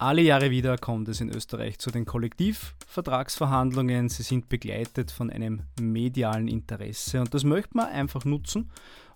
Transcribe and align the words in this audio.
Alle 0.00 0.22
Jahre 0.22 0.52
wieder 0.52 0.78
kommt 0.78 1.08
es 1.08 1.20
in 1.20 1.28
Österreich 1.28 1.80
zu 1.80 1.90
den 1.90 2.04
Kollektivvertragsverhandlungen. 2.04 4.08
Sie 4.08 4.22
sind 4.22 4.48
begleitet 4.48 5.10
von 5.10 5.28
einem 5.28 5.62
medialen 5.80 6.46
Interesse 6.46 7.20
und 7.20 7.34
das 7.34 7.42
möchte 7.42 7.76
man 7.76 7.88
einfach 7.88 8.24
nutzen, 8.24 8.70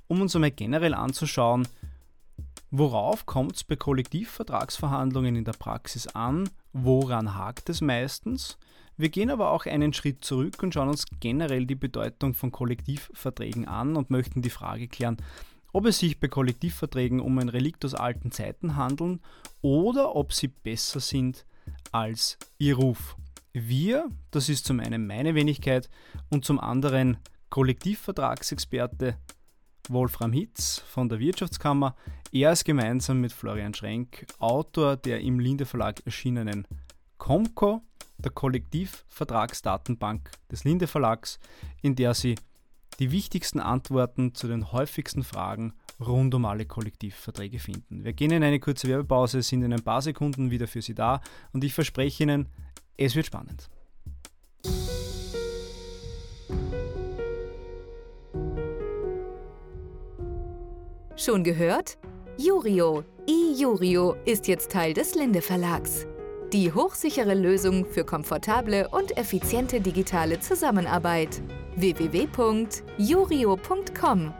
um 0.08 0.20
uns 0.20 0.34
einmal 0.34 0.50
generell 0.50 0.94
anzuschauen, 0.94 1.68
worauf 2.72 3.26
kommt 3.26 3.54
es 3.54 3.62
bei 3.62 3.76
Kollektivvertragsverhandlungen 3.76 5.36
in 5.36 5.44
der 5.44 5.52
Praxis 5.52 6.08
an, 6.08 6.50
woran 6.72 7.36
hakt 7.36 7.68
es 7.68 7.80
meistens. 7.80 8.58
Wir 8.96 9.08
gehen 9.08 9.30
aber 9.30 9.52
auch 9.52 9.66
einen 9.66 9.92
Schritt 9.92 10.24
zurück 10.24 10.60
und 10.64 10.74
schauen 10.74 10.88
uns 10.88 11.04
generell 11.20 11.64
die 11.64 11.76
Bedeutung 11.76 12.34
von 12.34 12.50
Kollektivverträgen 12.50 13.68
an 13.68 13.94
und 13.94 14.10
möchten 14.10 14.42
die 14.42 14.50
Frage 14.50 14.88
klären, 14.88 15.18
ob 15.72 15.86
es 15.86 15.98
sich 15.98 16.20
bei 16.20 16.28
Kollektivverträgen 16.28 17.20
um 17.20 17.38
ein 17.38 17.48
Relikt 17.48 17.84
aus 17.84 17.94
alten 17.94 18.30
Zeiten 18.30 18.76
handeln 18.76 19.20
oder 19.60 20.14
ob 20.14 20.32
sie 20.32 20.48
besser 20.48 21.00
sind 21.00 21.46
als 21.90 22.38
ihr 22.58 22.76
Ruf. 22.76 23.16
Wir, 23.52 24.08
das 24.30 24.48
ist 24.48 24.66
zum 24.66 24.80
einen 24.80 25.06
meine 25.06 25.34
Wenigkeit 25.34 25.90
und 26.30 26.44
zum 26.44 26.58
anderen 26.58 27.18
Kollektivvertragsexperte 27.50 29.18
Wolfram 29.88 30.32
Hitz 30.32 30.78
von 30.78 31.08
der 31.08 31.18
Wirtschaftskammer. 31.18 31.96
Er 32.30 32.52
ist 32.52 32.64
gemeinsam 32.64 33.20
mit 33.20 33.32
Florian 33.32 33.74
Schrenk 33.74 34.26
Autor 34.38 34.96
der 34.96 35.20
im 35.20 35.38
Linde 35.38 35.66
Verlag 35.66 36.00
erschienenen 36.06 36.66
Comco, 37.18 37.82
der 38.16 38.30
Kollektivvertragsdatenbank 38.30 40.30
des 40.50 40.64
Linde 40.64 40.86
Verlags, 40.86 41.38
in 41.82 41.94
der 41.94 42.14
sie 42.14 42.36
die 42.98 43.10
wichtigsten 43.10 43.60
Antworten 43.60 44.34
zu 44.34 44.48
den 44.48 44.72
häufigsten 44.72 45.24
Fragen 45.24 45.74
rund 46.00 46.34
um 46.34 46.44
alle 46.44 46.66
Kollektivverträge 46.66 47.58
finden. 47.58 48.04
Wir 48.04 48.12
gehen 48.12 48.30
in 48.30 48.42
eine 48.42 48.60
kurze 48.60 48.88
Werbepause, 48.88 49.42
sind 49.42 49.62
in 49.62 49.72
ein 49.72 49.82
paar 49.82 50.02
Sekunden 50.02 50.50
wieder 50.50 50.66
für 50.66 50.82
Sie 50.82 50.94
da 50.94 51.20
und 51.52 51.64
ich 51.64 51.74
verspreche 51.74 52.24
Ihnen, 52.24 52.48
es 52.96 53.14
wird 53.14 53.26
spannend. 53.26 53.68
Schon 61.16 61.44
gehört? 61.44 61.98
Jurio, 62.38 63.04
iJurio 63.28 64.16
ist 64.24 64.48
jetzt 64.48 64.72
Teil 64.72 64.94
des 64.94 65.14
Linde 65.14 65.42
Verlags. 65.42 66.06
Die 66.52 66.72
hochsichere 66.72 67.34
Lösung 67.34 67.86
für 67.86 68.04
komfortable 68.04 68.88
und 68.88 69.16
effiziente 69.16 69.80
digitale 69.80 70.40
Zusammenarbeit 70.40 71.40
www.jurio.com. 71.76 74.34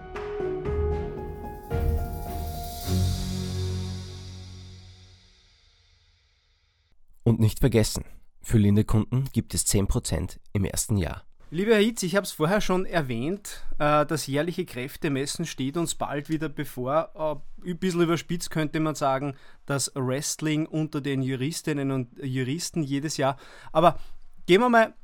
Und 7.25 7.41
nicht 7.41 7.61
vergessen, 7.61 8.05
für 8.43 8.59
Linde-Kunden 8.59 9.29
gibt 9.33 9.55
es 9.55 9.67
10% 9.67 10.39
im 10.53 10.65
ersten 10.65 10.97
Jahr. 10.97 11.25
Lieber 11.51 11.75
Herr 11.75 11.83
Hitz, 11.83 12.03
ich 12.03 12.17
habe 12.17 12.25
es 12.25 12.33
vorher 12.33 12.63
schon 12.63 12.87
erwähnt, 12.87 13.63
äh, 13.79 14.07
das 14.07 14.27
jährliche 14.27 14.65
Kräftemessen 14.65 15.45
steht 15.45 15.77
uns 15.77 15.95
bald 15.95 16.31
wieder 16.31 16.49
bevor. 16.49 17.43
Äh, 17.63 17.71
ein 17.71 17.79
bisschen 17.79 18.01
überspitzt 18.01 18.51
könnte 18.51 18.81
man 18.81 18.95
sagen, 18.95 19.37
das 19.67 19.93
Wrestling 19.95 20.65
unter 20.65 21.03
den 21.03 21.21
Juristinnen 21.21 21.91
und 21.91 22.09
Juristen 22.23 22.83
jedes 22.83 23.19
Jahr. 23.19 23.37
Aber 23.71 23.99
gehen 24.47 24.63
wir 24.63 24.71
mal 24.71 24.95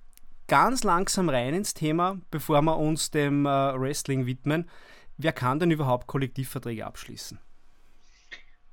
ganz 0.49 0.83
langsam 0.83 1.29
rein 1.29 1.55
ins 1.55 1.75
Thema, 1.75 2.21
bevor 2.31 2.63
wir 2.63 2.77
uns 2.77 3.11
dem 3.11 3.47
äh, 3.47 3.49
Wrestling 3.49 4.27
widmen. 4.27 4.69
Wer 5.17 5.33
kann 5.33 5.61
denn 5.61 5.71
überhaupt 5.71 6.07
Kollektivverträge 6.07 6.85
abschließen? 6.85 7.39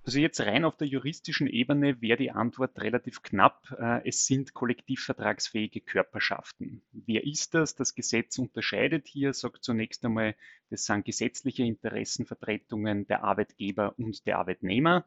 Also 0.06 0.20
jetzt 0.20 0.40
rein 0.42 0.66
auf 0.66 0.78
der 0.78 0.88
juristischen 0.88 1.48
Ebene 1.48 2.00
wäre 2.00 2.18
die 2.18 2.30
Antwort 2.30 2.80
relativ 2.80 3.23
knapp. 3.23 3.76
Äh, 3.80 4.08
es 4.08 4.28
sind 4.28 4.53
kollektivvertragsfähige 4.53 5.81
Körperschaften. 5.81 6.84
Wer 6.91 7.25
ist 7.25 7.56
das? 7.56 7.75
Das 7.75 7.96
Gesetz 7.96 8.38
unterscheidet 8.38 9.07
hier, 9.07 9.34
sagt 9.34 9.63
zunächst 9.63 10.06
einmal, 10.06 10.36
das 10.69 10.86
sind 10.86 11.06
gesetzliche 11.06 11.63
Interessenvertretungen 11.63 13.07
der 13.07 13.24
Arbeitgeber 13.24 13.96
und 13.97 14.28
der 14.28 14.38
Arbeitnehmer. 14.38 15.06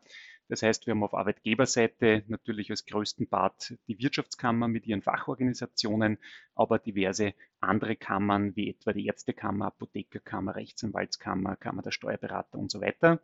Das 0.49 0.63
heißt, 0.63 0.87
wir 0.87 0.93
haben 0.93 1.03
auf 1.05 1.15
Arbeitgeberseite 1.15 2.25
natürlich 2.27 2.71
als 2.71 2.87
größten 2.87 3.29
Part 3.29 3.75
die 3.87 3.99
Wirtschaftskammer 3.99 4.67
mit 4.67 4.87
ihren 4.87 5.03
Fachorganisationen, 5.03 6.19
aber 6.55 6.79
diverse 6.79 7.35
andere 7.61 7.97
Kammern 7.97 8.57
wie 8.57 8.71
etwa 8.71 8.95
die 8.95 9.07
Ärztekammer, 9.07 9.67
Apothekerkammer, 9.67 10.57
Rechtsanwaltskammer, 10.57 11.57
Kammer 11.57 11.83
der 11.83 11.91
Steuerberater 11.91 12.59
und 12.59 12.71
so 12.71 12.81
weiter. 12.81 13.21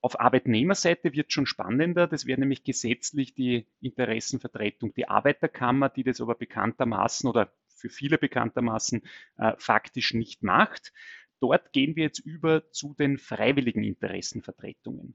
Auf 0.00 0.20
Arbeitnehmerseite 0.20 1.12
wird 1.12 1.32
schon 1.32 1.46
spannender. 1.46 2.06
Das 2.06 2.26
wäre 2.26 2.40
nämlich 2.40 2.64
gesetzlich 2.64 3.34
die 3.34 3.66
Interessenvertretung, 3.80 4.94
die 4.94 5.08
Arbeiterkammer, 5.08 5.88
die 5.88 6.04
das 6.04 6.20
aber 6.20 6.34
bekanntermaßen 6.34 7.28
oder 7.28 7.52
für 7.68 7.88
viele 7.88 8.18
bekanntermaßen 8.18 9.02
äh, 9.38 9.52
faktisch 9.58 10.14
nicht 10.14 10.42
macht. 10.42 10.92
Dort 11.40 11.72
gehen 11.72 11.94
wir 11.94 12.04
jetzt 12.04 12.18
über 12.18 12.68
zu 12.72 12.94
den 12.94 13.18
freiwilligen 13.18 13.84
Interessenvertretungen. 13.84 15.14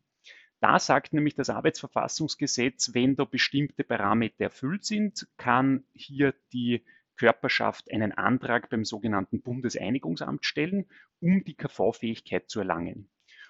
Da 0.63 0.79
sagt 0.79 1.11
nämlich 1.11 1.35
das 1.35 1.49
Arbeitsverfassungsgesetz, 1.49 2.91
wenn 2.93 3.17
da 3.17 3.25
bestimmte 3.25 3.83
Parameter 3.83 4.45
erfüllt 4.45 4.85
sind, 4.85 5.27
kann 5.35 5.83
hier 5.93 6.33
die 6.53 6.85
Körperschaft 7.17 7.91
einen 7.91 8.13
Antrag 8.13 8.69
beim 8.69 8.85
sogenannten 8.85 9.41
Bundeseinigungsamt 9.41 10.45
stellen, 10.45 10.85
um 11.19 11.43
die 11.43 11.55
KV-Fähigkeit 11.55 12.49
zu 12.49 12.59
erlangen. 12.59 13.09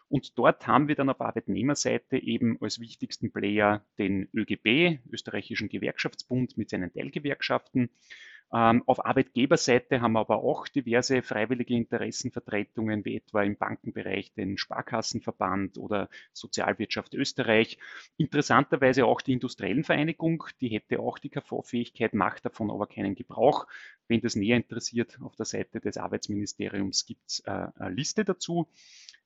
Und 0.10 0.40
dort 0.40 0.66
haben 0.66 0.88
wir 0.88 0.96
dann 0.96 1.12
auf 1.12 1.22
Arbeitnehmerseite 1.22 2.18
eben 2.18 2.58
als 2.60 2.80
wichtigsten 2.80 3.32
Player 3.32 3.86
den 4.00 4.28
ÖGB, 4.34 5.00
Österreichischen 5.12 5.70
Gewerkschaftsbund 5.70 6.58
mit 6.58 6.72
seinen 6.72 6.92
Teilgewerkschaften. 6.92 7.92
Ähm, 8.54 8.84
auf 8.86 9.04
Arbeitgeberseite 9.04 10.02
haben 10.02 10.14
wir 10.14 10.20
aber 10.20 10.44
auch 10.44 10.68
diverse 10.68 11.24
freiwillige 11.24 11.74
Interessenvertretungen, 11.74 13.04
wie 13.04 13.16
etwa 13.16 13.42
im 13.42 13.58
Bankenbereich 13.58 14.32
den 14.34 14.60
Sparkassenverband 14.60 15.80
oder 15.80 16.08
Sozialwirtschaft 16.34 17.16
Österreich. 17.16 17.80
Interessanterweise 18.18 19.06
auch 19.08 19.22
die 19.22 19.34
Industriellenvereinigung, 19.34 20.44
die 20.62 20.68
hätte 20.68 21.00
auch 21.00 21.18
die 21.18 21.30
KV-Fähigkeit, 21.30 22.14
macht 22.14 22.46
davon 22.46 22.70
aber 22.70 22.86
keinen 22.86 23.16
Gebrauch. 23.16 23.66
Wenn 24.08 24.22
das 24.22 24.36
näher 24.36 24.58
interessiert, 24.58 25.18
auf 25.22 25.36
der 25.36 25.48
Seite 25.48 25.80
des 25.80 25.98
Arbeitsministeriums 25.98 27.08
gibt 27.08 27.28
es 27.28 27.40
äh, 27.46 27.68
eine 27.76 27.96
Liste 27.96 28.24
dazu. 28.24 28.68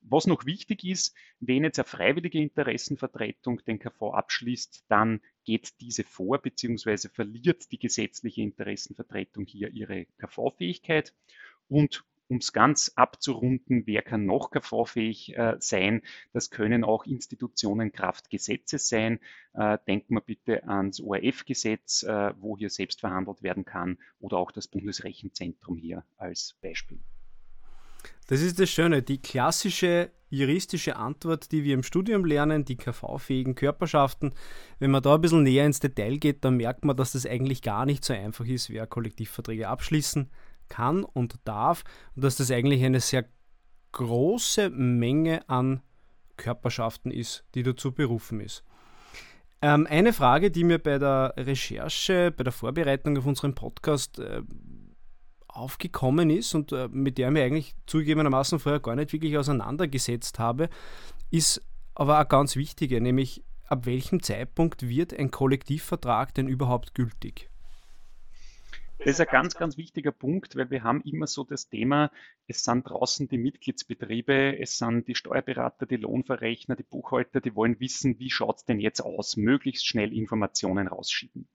Was 0.01 0.27
noch 0.27 0.45
wichtig 0.45 0.83
ist, 0.85 1.13
wenn 1.39 1.63
jetzt 1.63 1.79
eine 1.79 1.85
freiwillige 1.85 2.39
Interessenvertretung 2.39 3.61
den 3.65 3.79
KV 3.79 4.13
abschließt, 4.13 4.85
dann 4.87 5.21
geht 5.43 5.81
diese 5.81 6.03
vor 6.03 6.37
bzw. 6.39 7.09
verliert 7.09 7.71
die 7.71 7.79
gesetzliche 7.79 8.41
Interessenvertretung 8.41 9.45
hier 9.45 9.69
ihre 9.69 10.05
KV-Fähigkeit. 10.17 11.13
Und 11.67 12.05
um 12.29 12.37
es 12.37 12.51
ganz 12.51 12.91
abzurunden, 12.95 13.83
wer 13.85 14.01
kann 14.01 14.25
noch 14.25 14.51
KV-fähig 14.51 15.37
äh, 15.37 15.55
sein? 15.59 16.01
Das 16.33 16.49
können 16.49 16.83
auch 16.83 17.05
Institutionen 17.05 17.91
Kraft 17.91 18.29
Gesetzes 18.29 18.89
sein. 18.89 19.19
Äh, 19.53 19.77
denken 19.87 20.15
wir 20.15 20.21
bitte 20.21 20.67
ans 20.67 20.99
ORF-Gesetz, 20.99 22.03
äh, 22.03 22.33
wo 22.37 22.57
hier 22.57 22.69
selbst 22.69 22.99
verhandelt 22.99 23.43
werden 23.43 23.65
kann, 23.65 23.97
oder 24.19 24.37
auch 24.37 24.51
das 24.51 24.67
Bundesrechenzentrum 24.67 25.77
hier 25.77 26.03
als 26.17 26.57
Beispiel. 26.61 26.99
Das 28.27 28.41
ist 28.41 28.59
das 28.59 28.69
Schöne, 28.69 29.01
die 29.01 29.21
klassische 29.21 30.11
juristische 30.29 30.97
Antwort, 30.97 31.51
die 31.51 31.63
wir 31.63 31.73
im 31.73 31.83
Studium 31.83 32.25
lernen, 32.25 32.65
die 32.65 32.75
KV-fähigen 32.75 33.55
Körperschaften. 33.55 34.33
Wenn 34.79 34.91
man 34.91 35.01
da 35.01 35.15
ein 35.15 35.21
bisschen 35.21 35.43
näher 35.43 35.65
ins 35.65 35.79
Detail 35.79 36.17
geht, 36.17 36.43
dann 36.43 36.57
merkt 36.57 36.83
man, 36.83 36.97
dass 36.97 37.13
das 37.13 37.25
eigentlich 37.25 37.61
gar 37.61 37.85
nicht 37.85 38.03
so 38.03 38.13
einfach 38.13 38.45
ist, 38.45 38.69
wer 38.69 38.87
Kollektivverträge 38.87 39.67
abschließen 39.69 40.29
kann 40.67 41.05
und 41.05 41.35
darf 41.45 41.85
und 42.15 42.23
dass 42.25 42.35
das 42.35 42.51
eigentlich 42.51 42.83
eine 42.83 42.99
sehr 42.99 43.25
große 43.93 44.69
Menge 44.69 45.47
an 45.49 45.81
Körperschaften 46.35 47.09
ist, 47.09 47.45
die 47.55 47.63
dazu 47.63 47.93
berufen 47.93 48.41
ist. 48.41 48.63
Ähm, 49.61 49.87
eine 49.89 50.13
Frage, 50.13 50.51
die 50.51 50.63
mir 50.63 50.77
bei 50.77 50.99
der 50.99 51.33
Recherche, 51.37 52.31
bei 52.35 52.43
der 52.43 52.53
Vorbereitung 52.53 53.17
auf 53.17 53.25
unseren 53.25 53.55
Podcast 53.55 54.19
äh, 54.19 54.41
aufgekommen 55.47 56.29
ist 56.29 56.53
und 56.53 56.71
äh, 56.71 56.87
mit 56.91 57.17
der 57.17 57.27
ich 57.29 57.33
mich 57.33 57.43
eigentlich 57.43 57.75
zugegebenermaßen 57.85 58.59
vorher 58.59 58.79
gar 58.79 58.95
nicht 58.95 59.13
wirklich 59.13 59.37
auseinandergesetzt 59.37 60.39
habe, 60.39 60.69
ist 61.31 61.61
aber 61.95 62.21
auch 62.21 62.27
ganz 62.27 62.55
wichtige, 62.55 63.01
nämlich 63.01 63.43
ab 63.65 63.85
welchem 63.85 64.21
Zeitpunkt 64.21 64.87
wird 64.87 65.13
ein 65.13 65.31
Kollektivvertrag 65.31 66.33
denn 66.33 66.47
überhaupt 66.47 66.93
gültig? 66.93 67.49
Das 68.99 69.07
ist 69.07 69.21
ein 69.21 69.27
ganz, 69.31 69.55
ganz 69.55 69.77
wichtiger 69.77 70.11
Punkt, 70.11 70.55
weil 70.55 70.71
wir 70.71 70.83
haben 70.83 71.01
immer 71.01 71.27
so 71.27 71.43
das 71.43 71.69
Thema, 71.69 72.11
es 72.47 72.63
sind 72.63 72.89
draußen 72.89 73.27
die 73.27 73.37
Mitgliedsbetriebe, 73.37 74.59
es 74.59 74.77
sind 74.77 75.07
die 75.07 75.13
Steuerberater, 75.13 75.85
die 75.85 75.97
Lohnverrechner, 75.97 76.75
die 76.75 76.83
Buchhalter, 76.83 77.39
die 77.39 77.55
wollen 77.55 77.79
wissen, 77.79 78.17
wie 78.17 78.31
schaut 78.31 78.57
es 78.57 78.65
denn 78.65 78.79
jetzt 78.79 79.01
aus, 79.01 79.37
möglichst 79.37 79.85
schnell 79.85 80.11
Informationen 80.13 80.87
rausschieben. 80.87 81.47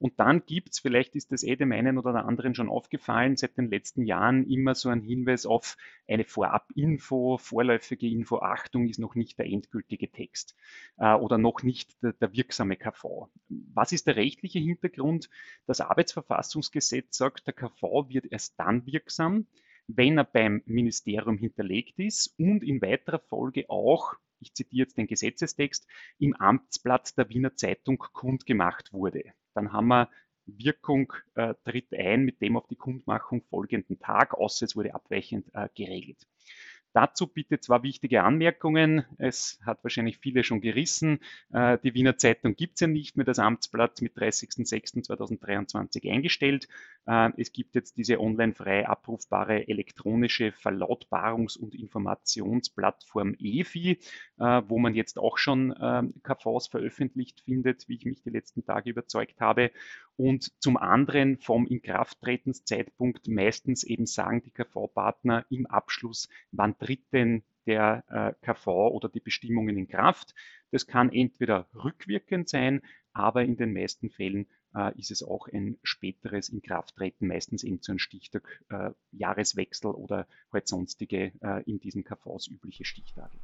Und 0.00 0.18
dann 0.18 0.46
gibt 0.46 0.70
es, 0.70 0.78
vielleicht 0.78 1.14
ist 1.14 1.30
das 1.30 1.42
eh 1.42 1.56
dem 1.56 1.72
einen 1.72 1.98
oder 1.98 2.12
der 2.12 2.24
anderen 2.24 2.54
schon 2.54 2.70
aufgefallen, 2.70 3.36
seit 3.36 3.58
den 3.58 3.68
letzten 3.68 4.06
Jahren 4.06 4.50
immer 4.50 4.74
so 4.74 4.88
ein 4.88 5.02
Hinweis 5.02 5.44
auf 5.44 5.76
eine 6.08 6.24
Vorab-Info, 6.24 7.36
vorläufige 7.36 8.08
Info, 8.08 8.38
Achtung, 8.38 8.88
ist 8.88 8.98
noch 8.98 9.14
nicht 9.14 9.38
der 9.38 9.44
endgültige 9.44 10.10
Text 10.10 10.56
äh, 10.96 11.12
oder 11.12 11.36
noch 11.36 11.62
nicht 11.62 12.02
der, 12.02 12.14
der 12.14 12.32
wirksame 12.32 12.76
KV. 12.76 13.28
Was 13.48 13.92
ist 13.92 14.06
der 14.06 14.16
rechtliche 14.16 14.58
Hintergrund? 14.58 15.28
Das 15.66 15.82
Arbeitsverfassungsgesetz 15.82 17.18
sagt, 17.18 17.46
der 17.46 17.52
KV 17.52 18.08
wird 18.08 18.24
erst 18.32 18.58
dann 18.58 18.86
wirksam, 18.86 19.48
wenn 19.86 20.16
er 20.16 20.24
beim 20.24 20.62
Ministerium 20.64 21.36
hinterlegt 21.36 21.98
ist 21.98 22.34
und 22.38 22.64
in 22.64 22.80
weiterer 22.80 23.18
Folge 23.18 23.68
auch 23.68 24.14
ich 24.42 24.54
zitiere 24.54 24.86
jetzt 24.86 24.96
den 24.96 25.06
Gesetzestext, 25.06 25.86
im 26.18 26.34
Amtsblatt 26.34 27.18
der 27.18 27.28
Wiener 27.28 27.56
Zeitung 27.56 27.98
kundgemacht 27.98 28.90
wurde. 28.94 29.34
Dann 29.54 29.72
haben 29.72 29.88
wir 29.88 30.08
Wirkung 30.46 31.12
äh, 31.34 31.54
tritt 31.64 31.92
ein 31.92 32.24
mit 32.24 32.40
dem 32.40 32.56
auf 32.56 32.66
die 32.66 32.76
Kundmachung 32.76 33.42
folgenden 33.50 33.98
Tag, 33.98 34.34
außer 34.34 34.64
es 34.64 34.76
wurde 34.76 34.94
abweichend 34.94 35.46
äh, 35.54 35.68
geregelt. 35.74 36.26
Dazu 36.92 37.28
bitte 37.28 37.60
zwei 37.60 37.82
wichtige 37.84 38.24
Anmerkungen. 38.24 39.04
Es 39.18 39.60
hat 39.64 39.84
wahrscheinlich 39.84 40.18
viele 40.18 40.42
schon 40.42 40.60
gerissen. 40.60 41.20
Äh, 41.52 41.78
die 41.84 41.94
Wiener 41.94 42.16
Zeitung 42.16 42.56
gibt 42.56 42.74
es 42.74 42.80
ja 42.80 42.86
nicht 42.88 43.16
mehr, 43.16 43.24
das 43.24 43.38
Amtsblatt 43.38 44.02
mit 44.02 44.16
30.06.2023 44.16 46.10
eingestellt. 46.10 46.68
Äh, 47.06 47.30
es 47.36 47.52
gibt 47.52 47.76
jetzt 47.76 47.96
diese 47.96 48.18
online 48.18 48.54
frei 48.54 48.88
abrufbare 48.88 49.68
elektronische 49.68 50.52
Verlautbarungs- 50.52 51.56
und 51.56 51.76
Informationsplattform 51.76 53.36
EFI, 53.38 54.00
äh, 54.38 54.62
wo 54.66 54.78
man 54.78 54.94
jetzt 54.94 55.18
auch 55.18 55.38
schon 55.38 55.74
KVs 56.22 56.68
veröffentlicht 56.68 57.40
findet, 57.40 57.88
wie 57.88 57.94
ich 57.94 58.04
mich 58.04 58.22
die 58.22 58.30
letzten 58.30 58.64
Tage 58.64 58.90
überzeugt 58.90 59.40
habe. 59.40 59.70
Und 60.20 60.52
zum 60.60 60.76
anderen 60.76 61.38
vom 61.38 61.66
Inkrafttretenszeitpunkt 61.66 63.26
meistens 63.26 63.84
eben 63.84 64.04
sagen 64.04 64.42
die 64.42 64.50
KV-Partner 64.50 65.46
im 65.48 65.64
Abschluss, 65.64 66.28
wann 66.52 66.76
tritt 66.76 67.10
denn 67.14 67.42
der 67.64 68.04
äh, 68.08 68.34
KV 68.44 68.88
oder 68.88 69.08
die 69.08 69.20
Bestimmungen 69.20 69.78
in 69.78 69.88
Kraft. 69.88 70.34
Das 70.72 70.86
kann 70.86 71.10
entweder 71.10 71.68
rückwirkend 71.74 72.50
sein, 72.50 72.82
aber 73.14 73.44
in 73.44 73.56
den 73.56 73.72
meisten 73.72 74.10
Fällen 74.10 74.46
äh, 74.74 74.94
ist 74.98 75.10
es 75.10 75.22
auch 75.22 75.48
ein 75.48 75.78
späteres 75.82 76.50
Inkrafttreten, 76.50 77.26
meistens 77.26 77.64
eben 77.64 77.80
zu 77.80 77.92
einem 77.92 77.98
Stichtag, 77.98 78.62
äh, 78.68 78.90
Jahreswechsel 79.12 79.92
oder 79.92 80.26
halt 80.52 80.68
sonstige 80.68 81.32
äh, 81.40 81.62
in 81.64 81.80
diesen 81.80 82.04
KVs 82.04 82.48
übliche 82.48 82.84
Stichtage. 82.84 83.38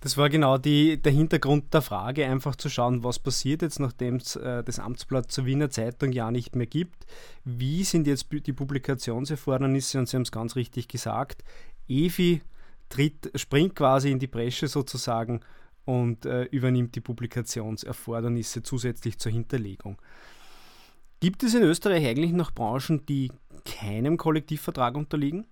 Das 0.00 0.16
war 0.16 0.30
genau 0.30 0.56
die, 0.56 0.96
der 1.00 1.12
Hintergrund 1.12 1.74
der 1.74 1.82
Frage, 1.82 2.26
einfach 2.26 2.56
zu 2.56 2.70
schauen, 2.70 3.04
was 3.04 3.18
passiert 3.18 3.60
jetzt, 3.60 3.80
nachdem 3.80 4.16
es 4.16 4.34
äh, 4.34 4.64
das 4.64 4.78
Amtsblatt 4.78 5.30
zur 5.30 5.44
Wiener 5.44 5.68
Zeitung 5.68 6.10
ja 6.12 6.30
nicht 6.30 6.56
mehr 6.56 6.66
gibt. 6.66 7.04
Wie 7.44 7.84
sind 7.84 8.06
jetzt 8.06 8.28
die 8.32 8.52
Publikationserfordernisse? 8.54 9.98
Und 9.98 10.08
Sie 10.08 10.16
haben 10.16 10.22
es 10.22 10.32
ganz 10.32 10.56
richtig 10.56 10.88
gesagt. 10.88 11.44
EFI 11.86 12.40
tritt, 12.88 13.30
springt 13.34 13.76
quasi 13.76 14.10
in 14.10 14.18
die 14.18 14.26
Bresche 14.26 14.68
sozusagen 14.68 15.40
und 15.84 16.24
äh, 16.24 16.44
übernimmt 16.44 16.94
die 16.94 17.00
Publikationserfordernisse 17.00 18.62
zusätzlich 18.62 19.18
zur 19.18 19.32
Hinterlegung. 19.32 20.00
Gibt 21.20 21.42
es 21.42 21.54
in 21.54 21.62
Österreich 21.62 22.06
eigentlich 22.06 22.32
noch 22.32 22.52
Branchen, 22.52 23.04
die 23.04 23.30
keinem 23.66 24.16
Kollektivvertrag 24.16 24.96
unterliegen? 24.96 25.46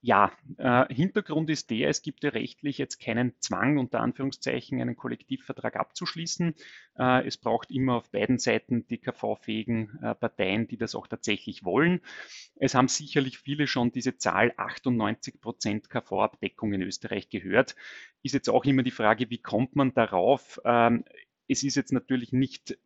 Ja, 0.00 0.30
äh, 0.58 0.94
Hintergrund 0.94 1.50
ist 1.50 1.70
der, 1.70 1.88
es 1.88 2.02
gibt 2.02 2.22
ja 2.22 2.30
rechtlich 2.30 2.78
jetzt 2.78 3.00
keinen 3.00 3.32
Zwang, 3.40 3.78
unter 3.78 4.00
Anführungszeichen, 4.00 4.80
einen 4.80 4.94
Kollektivvertrag 4.94 5.74
abzuschließen. 5.74 6.54
Äh, 6.96 7.26
es 7.26 7.36
braucht 7.36 7.72
immer 7.72 7.96
auf 7.96 8.10
beiden 8.10 8.38
Seiten 8.38 8.86
die 8.86 8.98
KV-fähigen 8.98 9.98
äh, 10.00 10.14
Parteien, 10.14 10.68
die 10.68 10.76
das 10.76 10.94
auch 10.94 11.08
tatsächlich 11.08 11.64
wollen. 11.64 12.00
Es 12.54 12.76
haben 12.76 12.86
sicherlich 12.86 13.38
viele 13.38 13.66
schon 13.66 13.90
diese 13.90 14.16
Zahl 14.16 14.54
98 14.56 15.40
Prozent 15.40 15.90
KV-Abdeckung 15.90 16.72
in 16.74 16.82
Österreich 16.82 17.28
gehört. 17.28 17.74
Ist 18.22 18.34
jetzt 18.34 18.48
auch 18.50 18.64
immer 18.64 18.84
die 18.84 18.92
Frage, 18.92 19.30
wie 19.30 19.38
kommt 19.38 19.74
man 19.74 19.94
darauf? 19.94 20.60
Ähm, 20.64 21.04
es 21.48 21.64
ist 21.64 21.74
jetzt 21.74 21.92
natürlich 21.92 22.32
nicht 22.32 22.78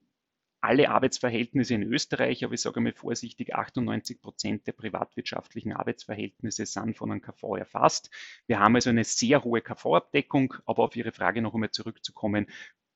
alle 0.63 0.91
Arbeitsverhältnisse 0.91 1.75
in 1.75 1.83
Österreich, 1.83 2.45
aber 2.45 2.55
ich 2.55 2.61
sage 2.61 2.81
mal 2.81 2.93
vorsichtig, 2.93 3.55
98 3.55 4.23
Prozent 4.23 4.67
der 4.67 4.73
privatwirtschaftlichen 4.73 5.73
Arbeitsverhältnisse 5.73 6.67
sind 6.67 6.97
von 6.97 7.11
einem 7.11 7.21
KV 7.21 7.57
erfasst. 7.57 8.11
Wir 8.47 8.61
haben 8.61 8.77
also 8.77 8.91
eine 8.91 9.05
sehr 9.05 9.43
hohe 9.43 9.61
KV-Abdeckung, 9.61 10.55
aber 10.65 10.85
auf 10.85 10.95
Ihre 10.95 11.13
Frage 11.13 11.43
noch 11.43 11.55
einmal 11.55 11.73
zurückzukommen, 11.73 12.47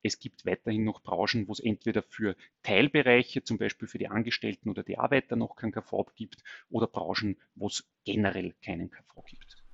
es 0.03 0.21
gibt 0.21 0.47
weiterhin 0.47 0.85
noch 0.85 1.03
Branchen, 1.03 1.49
wo 1.49 1.53
es 1.53 1.59
entweder 1.59 2.03
für 2.03 2.37
Teilbereiche, 2.63 3.43
zum 3.43 3.59
Beispiel 3.59 3.89
für 3.89 3.99
die 3.99 4.09
Angestellten 4.09 4.71
oder 4.71 4.85
die 4.85 4.99
Arbeiter, 4.99 5.35
noch 5.35 5.57
kein 5.57 5.73
KV 5.73 6.07
gibt 6.15 6.45
oder 6.71 6.87
Branchen, 6.87 7.37
wo 7.57 7.67
es 7.67 7.89
generell 8.05 8.55
keinen 8.65 8.91
KV 8.91 9.25
gibt. 9.25 9.65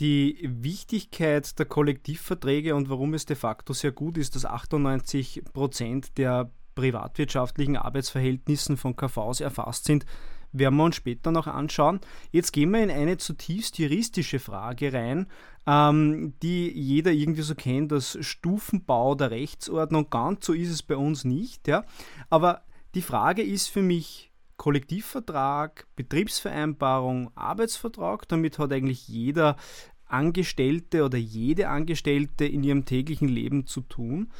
Die 0.00 0.36
Wichtigkeit 0.42 1.56
der 1.60 1.66
Kollektivverträge 1.66 2.74
und 2.74 2.90
warum 2.90 3.14
es 3.14 3.24
de 3.24 3.36
facto 3.36 3.72
sehr 3.72 3.92
gut 3.92 4.18
ist, 4.18 4.34
dass 4.34 4.44
98 4.44 5.44
Prozent 5.52 6.18
der 6.18 6.50
privatwirtschaftlichen 6.74 7.76
Arbeitsverhältnissen 7.76 8.76
von 8.76 8.96
KVs 8.96 9.40
erfasst 9.40 9.84
sind, 9.84 10.06
werden 10.52 10.76
wir 10.76 10.84
uns 10.84 10.96
später 10.96 11.32
noch 11.32 11.46
anschauen. 11.46 12.00
Jetzt 12.30 12.52
gehen 12.52 12.70
wir 12.70 12.82
in 12.82 12.90
eine 12.90 13.16
zutiefst 13.16 13.78
juristische 13.78 14.38
Frage 14.38 14.92
rein, 14.92 15.26
ähm, 15.66 16.34
die 16.42 16.70
jeder 16.70 17.12
irgendwie 17.12 17.42
so 17.42 17.54
kennt, 17.54 17.92
das 17.92 18.18
Stufenbau 18.20 19.14
der 19.14 19.30
Rechtsordnung. 19.30 20.10
Ganz 20.10 20.44
so 20.44 20.52
ist 20.52 20.70
es 20.70 20.82
bei 20.82 20.96
uns 20.96 21.24
nicht. 21.24 21.68
Ja? 21.68 21.84
Aber 22.28 22.62
die 22.94 23.02
Frage 23.02 23.42
ist 23.42 23.68
für 23.68 23.82
mich, 23.82 24.30
Kollektivvertrag, 24.58 25.86
Betriebsvereinbarung, 25.96 27.32
Arbeitsvertrag, 27.34 28.28
damit 28.28 28.58
hat 28.58 28.72
eigentlich 28.72 29.08
jeder 29.08 29.56
Angestellte 30.06 31.04
oder 31.04 31.18
jede 31.18 31.68
Angestellte 31.68 32.44
in 32.44 32.62
ihrem 32.62 32.84
täglichen 32.84 33.28
Leben 33.28 33.66
zu 33.66 33.80
tun. 33.80 34.30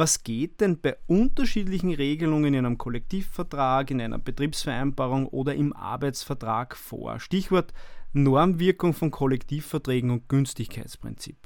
Was 0.00 0.22
geht 0.22 0.60
denn 0.60 0.80
bei 0.80 0.96
unterschiedlichen 1.08 1.92
Regelungen 1.92 2.54
in 2.54 2.64
einem 2.64 2.78
Kollektivvertrag, 2.78 3.90
in 3.90 4.00
einer 4.00 4.20
Betriebsvereinbarung 4.20 5.26
oder 5.26 5.56
im 5.56 5.72
Arbeitsvertrag 5.72 6.76
vor? 6.76 7.18
Stichwort 7.18 7.74
Normwirkung 8.12 8.94
von 8.94 9.10
Kollektivverträgen 9.10 10.12
und 10.12 10.28
Günstigkeitsprinzip. 10.28 11.36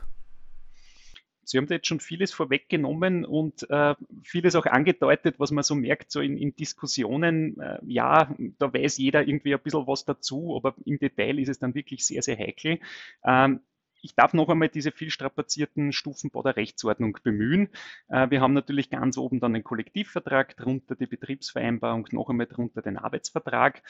Sie 1.45 1.57
haben 1.57 1.67
da 1.67 1.77
jetzt 1.77 1.87
schon 1.87 2.01
vieles 2.01 2.35
vorweggenommen 2.35 3.25
und 3.25 3.69
äh, 3.71 3.95
vieles 4.23 4.55
auch 4.55 4.67
angedeutet, 4.67 5.37
was 5.39 5.51
man 5.51 5.65
so 5.65 5.75
merkt, 5.75 6.11
so 6.11 6.21
in, 6.21 6.37
in 6.37 6.55
Diskussionen. 6.55 7.59
Äh, 7.59 7.79
ja, 7.87 8.37
da 8.59 8.71
weiß 8.71 8.99
jeder 8.99 9.27
irgendwie 9.27 9.55
ein 9.55 9.63
bisschen 9.63 9.87
was 9.87 10.05
dazu, 10.05 10.55
aber 10.57 10.75
im 10.85 10.99
Detail 10.99 11.39
ist 11.39 11.49
es 11.49 11.59
dann 11.59 11.75
wirklich 11.75 12.05
sehr, 12.05 12.21
sehr 12.21 12.37
heikel. 12.37 12.81
Ähm, 13.25 13.61
ich 14.03 14.15
darf 14.15 14.35
noch 14.35 14.49
einmal 14.49 14.69
diese 14.69 14.93
viel 14.93 15.11
strapazierten 15.11 15.93
Stufenbau 15.93 16.43
der 16.43 16.57
Rechtsordnung 16.57 17.17
bemühen. 17.23 17.69
Äh, 18.09 18.31
wir 18.31 18.41
haben 18.41 18.53
natürlich 18.53 18.91
ganz 18.91 19.17
oben 19.17 19.41
dann 19.41 19.55
den 19.55 19.65
Kollektivvertrag, 19.65 20.57
darunter 20.57 20.97
die 20.97 21.07
Betriebsvereinbarung, 21.07 22.09
noch 22.11 22.29
einmal 22.29 22.47
darunter 22.47 22.83
den 22.83 22.99
Arbeitsvertrag. 22.99 23.83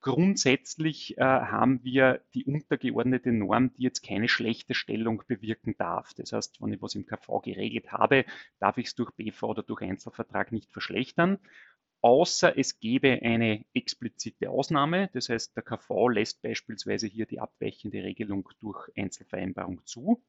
Grundsätzlich 0.00 1.18
äh, 1.18 1.22
haben 1.22 1.82
wir 1.82 2.20
die 2.34 2.44
untergeordnete 2.44 3.32
Norm, 3.32 3.72
die 3.74 3.82
jetzt 3.82 4.06
keine 4.06 4.28
schlechte 4.28 4.72
Stellung 4.72 5.24
bewirken 5.26 5.74
darf. 5.78 6.14
Das 6.14 6.32
heißt, 6.32 6.62
wenn 6.62 6.72
ich 6.72 6.80
was 6.80 6.94
im 6.94 7.06
KV 7.06 7.40
geregelt 7.40 7.90
habe, 7.90 8.24
darf 8.60 8.78
ich 8.78 8.86
es 8.86 8.94
durch 8.94 9.10
BV 9.12 9.42
oder 9.42 9.62
durch 9.64 9.82
Einzelvertrag 9.82 10.52
nicht 10.52 10.70
verschlechtern 10.70 11.38
außer 12.06 12.56
es 12.56 12.78
gäbe 12.78 13.18
eine 13.20 13.64
explizite 13.74 14.48
Ausnahme. 14.48 15.10
Das 15.12 15.28
heißt, 15.28 15.56
der 15.56 15.64
KV 15.64 16.08
lässt 16.08 16.40
beispielsweise 16.40 17.08
hier 17.08 17.26
die 17.26 17.40
abweichende 17.40 18.00
Regelung 18.04 18.48
durch 18.60 18.88
Einzelvereinbarung 18.96 19.84
zu. 19.86 20.22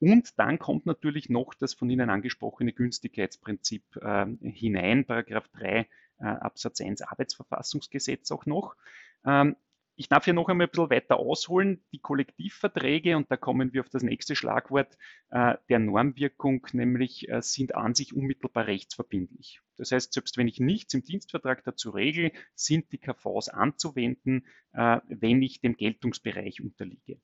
Und 0.00 0.38
dann 0.38 0.58
kommt 0.58 0.84
natürlich 0.84 1.30
noch 1.30 1.54
das 1.54 1.72
von 1.72 1.88
Ihnen 1.88 2.10
angesprochene 2.10 2.74
Günstigkeitsprinzip 2.74 3.84
äh, 4.02 4.26
hinein, 4.42 5.06
Paragraph 5.06 5.48
3 5.48 5.78
äh, 5.78 5.86
Absatz 6.18 6.82
1 6.82 7.00
Arbeitsverfassungsgesetz 7.00 8.30
auch 8.30 8.44
noch. 8.44 8.76
Ähm, 9.24 9.56
ich 9.96 10.10
darf 10.10 10.26
hier 10.26 10.34
noch 10.34 10.50
einmal 10.50 10.66
ein 10.66 10.70
bisschen 10.70 10.90
weiter 10.90 11.16
ausholen. 11.16 11.82
Die 11.92 12.00
Kollektivverträge, 12.00 13.16
und 13.16 13.30
da 13.30 13.38
kommen 13.38 13.72
wir 13.72 13.80
auf 13.80 13.88
das 13.88 14.02
nächste 14.02 14.36
Schlagwort 14.36 14.98
äh, 15.30 15.54
der 15.70 15.78
Normwirkung, 15.78 16.66
nämlich 16.72 17.30
äh, 17.30 17.40
sind 17.40 17.74
an 17.74 17.94
sich 17.94 18.14
unmittelbar 18.14 18.66
rechtsverbindlich. 18.66 19.62
Das 19.78 19.92
heißt, 19.92 20.12
selbst 20.12 20.36
wenn 20.36 20.48
ich 20.48 20.60
nichts 20.60 20.94
im 20.94 21.02
Dienstvertrag 21.02 21.64
dazu 21.64 21.90
regel, 21.90 22.32
sind 22.54 22.92
die 22.92 22.98
KVs 22.98 23.48
anzuwenden, 23.48 24.46
äh, 24.72 25.00
wenn 25.08 25.42
ich 25.42 25.60
dem 25.60 25.76
Geltungsbereich 25.76 26.60
unterliege. 26.60 27.20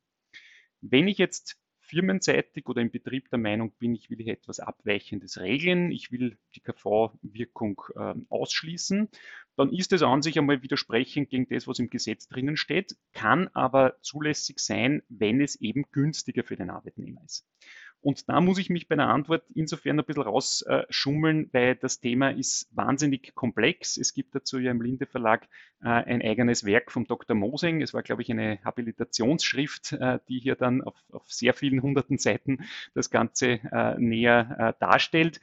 Wenn 0.80 1.08
ich 1.08 1.18
jetzt 1.18 1.58
firmenseitig 1.84 2.66
oder 2.66 2.80
im 2.80 2.90
Betrieb 2.90 3.28
der 3.30 3.38
Meinung 3.38 3.72
bin, 3.78 3.94
ich 3.94 4.08
will 4.08 4.18
hier 4.18 4.32
etwas 4.32 4.58
Abweichendes 4.58 5.38
regeln, 5.38 5.92
ich 5.92 6.10
will 6.10 6.38
die 6.54 6.60
KV-Wirkung 6.60 7.82
äh, 7.94 8.14
ausschließen, 8.30 9.08
dann 9.56 9.72
ist 9.72 9.92
es 9.92 10.02
an 10.02 10.22
sich 10.22 10.38
einmal 10.38 10.62
widersprechend 10.62 11.28
gegen 11.28 11.46
das, 11.48 11.68
was 11.68 11.78
im 11.78 11.90
Gesetz 11.90 12.26
drinnen 12.26 12.56
steht, 12.56 12.96
kann 13.12 13.48
aber 13.48 13.98
zulässig 14.00 14.58
sein, 14.60 15.02
wenn 15.08 15.40
es 15.40 15.56
eben 15.60 15.84
günstiger 15.92 16.42
für 16.42 16.56
den 16.56 16.70
Arbeitnehmer 16.70 17.22
ist. 17.24 17.46
Und 18.04 18.28
da 18.28 18.42
muss 18.42 18.58
ich 18.58 18.68
mich 18.68 18.86
bei 18.86 18.96
der 18.96 19.08
Antwort 19.08 19.44
insofern 19.54 19.98
ein 19.98 20.04
bisschen 20.04 20.24
rausschummeln, 20.24 21.48
weil 21.52 21.74
das 21.74 22.00
Thema 22.00 22.28
ist 22.28 22.68
wahnsinnig 22.76 23.34
komplex. 23.34 23.96
Es 23.96 24.12
gibt 24.12 24.34
dazu 24.34 24.58
ja 24.58 24.72
im 24.72 24.82
Linde 24.82 25.06
Verlag 25.06 25.48
äh, 25.80 25.88
ein 25.88 26.20
eigenes 26.20 26.66
Werk 26.66 26.92
vom 26.92 27.06
Dr. 27.06 27.34
Mosing. 27.34 27.80
Es 27.80 27.94
war, 27.94 28.02
glaube 28.02 28.20
ich, 28.20 28.30
eine 28.30 28.58
Habilitationsschrift, 28.62 29.92
äh, 29.92 30.18
die 30.28 30.38
hier 30.38 30.54
dann 30.54 30.82
auf, 30.82 30.94
auf, 31.12 31.22
sehr 31.32 31.54
vielen 31.54 31.80
hunderten 31.80 32.18
Seiten 32.18 32.66
das 32.92 33.08
Ganze 33.08 33.60
äh, 33.72 33.98
näher 33.98 34.76
darstellt 34.80 35.40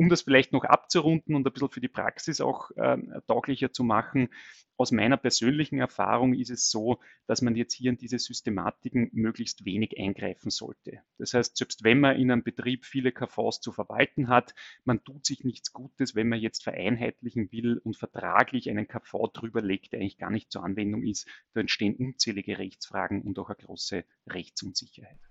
um 0.00 0.08
das 0.08 0.22
vielleicht 0.22 0.54
noch 0.54 0.64
abzurunden 0.64 1.34
und 1.34 1.46
ein 1.46 1.52
bisschen 1.52 1.68
für 1.68 1.82
die 1.82 1.88
Praxis 1.88 2.40
auch 2.40 2.70
äh, 2.76 2.96
tauglicher 3.26 3.70
zu 3.70 3.84
machen, 3.84 4.30
aus 4.78 4.92
meiner 4.92 5.18
persönlichen 5.18 5.78
Erfahrung 5.78 6.32
ist 6.32 6.48
es 6.48 6.70
so, 6.70 7.00
dass 7.26 7.42
man 7.42 7.54
jetzt 7.54 7.74
hier 7.74 7.90
in 7.90 7.98
diese 7.98 8.18
Systematiken 8.18 9.10
möglichst 9.12 9.66
wenig 9.66 9.98
eingreifen 9.98 10.48
sollte. 10.48 11.02
Das 11.18 11.34
heißt, 11.34 11.54
selbst 11.54 11.84
wenn 11.84 12.00
man 12.00 12.16
in 12.16 12.30
einem 12.30 12.42
Betrieb 12.42 12.86
viele 12.86 13.12
KVs 13.12 13.60
zu 13.60 13.72
verwalten 13.72 14.28
hat, 14.28 14.54
man 14.86 15.04
tut 15.04 15.26
sich 15.26 15.44
nichts 15.44 15.74
Gutes, 15.74 16.14
wenn 16.14 16.30
man 16.30 16.40
jetzt 16.40 16.64
vereinheitlichen 16.64 17.52
will 17.52 17.76
und 17.76 17.98
vertraglich 17.98 18.70
einen 18.70 18.88
KV 18.88 19.26
drüber 19.34 19.60
legt, 19.60 19.92
der 19.92 20.00
eigentlich 20.00 20.16
gar 20.16 20.30
nicht 20.30 20.50
zur 20.50 20.64
Anwendung 20.64 21.02
ist. 21.02 21.28
Da 21.52 21.60
entstehen 21.60 21.96
unzählige 21.96 22.56
Rechtsfragen 22.56 23.20
und 23.20 23.38
auch 23.38 23.50
eine 23.50 23.56
große 23.56 24.06
Rechtsunsicherheit. 24.28 25.29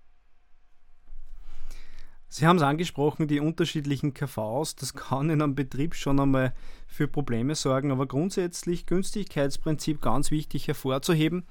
Sie 2.32 2.46
haben 2.46 2.58
es 2.58 2.62
angesprochen, 2.62 3.26
die 3.26 3.40
unterschiedlichen 3.40 4.14
KVs, 4.14 4.76
das 4.76 4.94
kann 4.94 5.30
in 5.30 5.42
einem 5.42 5.56
Betrieb 5.56 5.96
schon 5.96 6.20
einmal 6.20 6.54
für 6.86 7.08
Probleme 7.08 7.56
sorgen, 7.56 7.90
aber 7.90 8.06
grundsätzlich 8.06 8.86
Günstigkeitsprinzip 8.86 10.00
ganz 10.00 10.30
wichtig 10.30 10.68
hervorzuheben. 10.68 11.44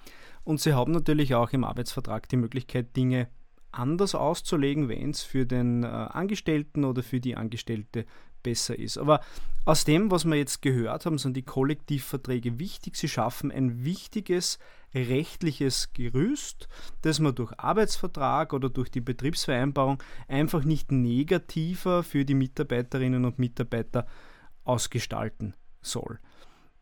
Und 0.45 0.61
Sie 0.61 0.73
haben 0.73 0.93
natürlich 0.93 1.35
auch 1.35 1.51
im 1.51 1.65
Arbeitsvertrag 1.65 2.29
die 2.29 2.37
Möglichkeit, 2.37 2.95
Dinge 2.95 3.27
anders 3.73 4.15
auszulegen, 4.15 4.87
wenn 4.87 5.09
es 5.09 5.21
für 5.21 5.45
den 5.45 5.83
äh, 5.83 5.87
Angestellten 5.87 6.85
oder 6.85 7.03
für 7.03 7.19
die 7.19 7.35
Angestellte 7.35 8.05
besser 8.41 8.79
ist. 8.79 8.97
Aber 8.97 9.19
aus 9.65 9.83
dem, 9.83 10.09
was 10.11 10.23
wir 10.23 10.35
jetzt 10.35 10.61
gehört 10.61 11.05
haben, 11.05 11.17
sind 11.17 11.35
die 11.35 11.43
Kollektivverträge 11.43 12.57
wichtig. 12.57 12.95
Sie 12.95 13.09
schaffen 13.09 13.51
ein 13.51 13.83
wichtiges 13.83 14.59
rechtliches 14.93 15.93
Gerüst, 15.93 16.67
das 17.01 17.19
man 17.19 17.35
durch 17.35 17.53
Arbeitsvertrag 17.57 18.53
oder 18.53 18.69
durch 18.69 18.89
die 18.89 19.01
Betriebsvereinbarung 19.01 20.01
einfach 20.27 20.63
nicht 20.63 20.91
negativer 20.91 22.03
für 22.03 22.25
die 22.25 22.33
Mitarbeiterinnen 22.33 23.25
und 23.25 23.39
Mitarbeiter 23.39 24.07
ausgestalten 24.63 25.55
soll. 25.81 26.19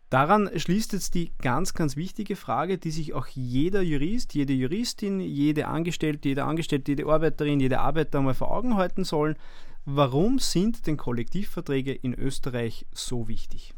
Daran 0.09 0.49
schließt 0.55 0.93
jetzt 0.93 1.15
die 1.15 1.33
ganz, 1.41 1.73
ganz 1.73 1.97
wichtige 1.97 2.37
Frage, 2.37 2.77
die 2.77 2.91
sich 2.91 3.13
auch 3.13 3.27
jeder 3.27 3.81
Jurist, 3.81 4.33
jede 4.33 4.53
Juristin, 4.53 5.19
jede 5.19 5.67
Angestellte, 5.67 6.29
jeder 6.29 6.45
Angestellte, 6.45 6.91
jede 6.93 7.07
Arbeiterin, 7.07 7.59
jeder 7.59 7.81
Arbeiter 7.81 8.21
mal 8.21 8.33
vor 8.33 8.51
Augen 8.51 8.75
halten 8.75 9.03
sollen. 9.03 9.35
Warum 9.83 10.39
sind 10.39 10.87
denn 10.87 10.95
Kollektivverträge 10.95 11.93
in 11.93 12.13
Österreich 12.13 12.85
so 12.93 13.27
wichtig? 13.27 13.73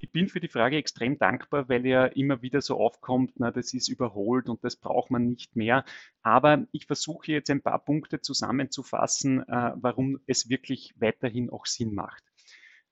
Ich 0.00 0.12
bin 0.12 0.28
für 0.28 0.38
die 0.40 0.48
Frage 0.48 0.76
extrem 0.76 1.18
dankbar, 1.18 1.68
weil 1.68 1.84
ja 1.84 2.06
immer 2.06 2.40
wieder 2.40 2.60
so 2.60 2.78
aufkommt, 2.78 3.32
na, 3.36 3.50
das 3.50 3.74
ist 3.74 3.88
überholt 3.88 4.48
und 4.48 4.62
das 4.62 4.76
braucht 4.76 5.10
man 5.10 5.26
nicht 5.26 5.56
mehr. 5.56 5.84
Aber 6.22 6.66
ich 6.72 6.86
versuche 6.86 7.32
jetzt 7.32 7.50
ein 7.50 7.62
paar 7.62 7.84
Punkte 7.84 8.20
zusammenzufassen, 8.20 9.42
äh, 9.48 9.72
warum 9.74 10.20
es 10.26 10.48
wirklich 10.48 10.94
weiterhin 10.98 11.50
auch 11.50 11.66
Sinn 11.66 11.94
macht. 11.94 12.27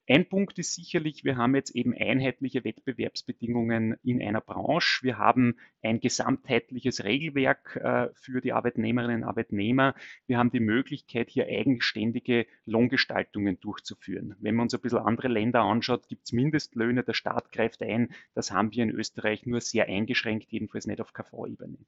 Ein 0.09 0.29
Punkt 0.29 0.57
ist 0.61 0.75
sicherlich, 0.75 1.25
wir 1.25 1.37
haben 1.37 1.57
jetzt 1.57 1.75
eben 1.75 1.93
einheitliche 1.93 2.63
Wettbewerbsbedingungen 2.63 3.97
in 4.05 4.23
einer 4.23 4.41
Branche. 4.41 5.03
Wir 5.03 5.19
haben 5.19 5.57
ein 5.83 5.99
gesamtheitliches 5.99 7.03
Regelwerk 7.03 7.75
äh, 7.75 8.11
für 8.15 8.41
die 8.41 8.53
Arbeitnehmerinnen 8.53 9.23
und 9.23 9.29
Arbeitnehmer. 9.29 9.97
Wir 10.29 10.39
haben 10.39 10.53
die 10.53 10.61
Möglichkeit, 10.61 11.29
hier 11.29 11.49
eigenständige 11.49 12.47
Lohngestaltungen 12.67 13.59
durchzuführen. 13.59 14.37
Wenn 14.39 14.55
man 14.55 14.65
uns 14.65 14.75
ein 14.75 14.81
bisschen 14.81 15.01
andere 15.01 15.27
Länder 15.27 15.63
anschaut, 15.63 16.07
gibt 16.07 16.27
es 16.27 16.33
Mindestlöhne, 16.33 17.03
der 17.03 17.15
Staat 17.15 17.51
greift 17.51 17.83
ein. 17.83 18.11
Das 18.33 18.53
haben 18.53 18.71
wir 18.71 18.85
in 18.85 18.91
Österreich 18.91 19.45
nur 19.45 19.61
sehr 19.61 19.89
eingeschränkt, 19.89 20.53
jedenfalls 20.53 20.87
nicht 20.87 21.01
auf 21.01 21.15
KV-Ebene. 21.15 21.79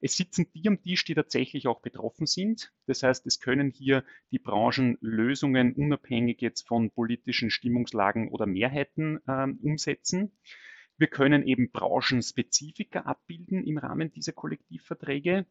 Es 0.00 0.16
sitzen 0.16 0.50
die 0.54 0.68
am 0.68 0.80
Tisch, 0.80 1.04
die 1.04 1.14
tatsächlich 1.14 1.66
auch 1.66 1.80
betroffen 1.80 2.26
sind. 2.26 2.72
Das 2.86 3.02
heißt, 3.02 3.26
es 3.26 3.40
können 3.40 3.70
hier 3.70 4.04
die 4.30 4.38
Branchen 4.38 4.96
Lösungen 5.00 5.74
unabhängig 5.74 6.40
jetzt 6.40 6.68
von 6.68 6.90
politischen 6.90 7.50
Stimmungslagen 7.50 8.28
oder 8.30 8.46
Mehrheiten 8.46 9.18
äh, 9.26 9.46
umsetzen. 9.60 10.38
Wir 10.96 11.08
können 11.08 11.42
eben 11.46 11.70
Branchenspezifika 11.70 13.00
abbilden 13.00 13.64
im 13.64 13.78
Rahmen 13.78 14.12
dieser 14.12 14.32
Kollektivverträge. 14.32 15.46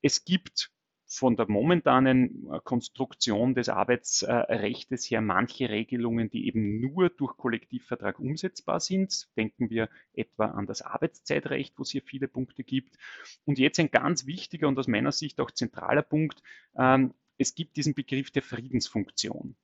Es 0.00 0.24
gibt 0.24 0.72
von 1.14 1.36
der 1.36 1.46
momentanen 1.46 2.48
äh, 2.50 2.58
Konstruktion 2.64 3.54
des 3.54 3.68
Arbeitsrechtes 3.68 5.10
her 5.10 5.20
manche 5.20 5.68
Regelungen, 5.68 6.30
die 6.30 6.46
eben 6.46 6.80
nur 6.80 7.10
durch 7.10 7.36
Kollektivvertrag 7.36 8.18
umsetzbar 8.18 8.80
sind. 8.80 9.28
Denken 9.36 9.68
wir 9.68 9.90
etwa 10.14 10.46
an 10.46 10.66
das 10.66 10.80
Arbeitszeitrecht, 10.80 11.74
wo 11.76 11.82
es 11.82 11.90
hier 11.90 12.02
viele 12.02 12.28
Punkte 12.28 12.64
gibt. 12.64 12.96
Und 13.44 13.58
jetzt 13.58 13.78
ein 13.78 13.90
ganz 13.90 14.26
wichtiger 14.26 14.68
und 14.68 14.78
aus 14.78 14.88
meiner 14.88 15.12
Sicht 15.12 15.38
auch 15.38 15.50
zentraler 15.50 16.02
Punkt. 16.02 16.42
Ähm, 16.76 17.12
es 17.36 17.54
gibt 17.54 17.76
diesen 17.76 17.92
Begriff 17.92 18.30
der 18.30 18.42
Friedensfunktion. 18.42 19.54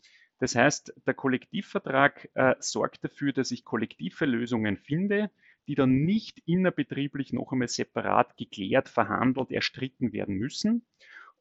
Das 0.41 0.55
heißt, 0.55 0.95
der 1.07 1.15
Kollektivvertrag 1.15 2.29
äh, 2.35 2.57
sorgt 2.61 3.05
dafür, 3.05 3.33
dass 3.33 3.51
ich 3.53 3.65
kollektive 3.65 4.27
Lösungen 4.27 4.77
finde, 4.77 5.31
die 5.67 5.75
dann 5.75 6.05
nicht 6.05 6.43
innerbetrieblich 6.45 7.33
noch 7.33 7.53
einmal 7.53 7.69
separat 7.69 8.37
geklärt, 8.37 8.89
verhandelt, 8.89 9.51
erstritten 9.51 10.13
werden 10.13 10.37
müssen, 10.37 10.85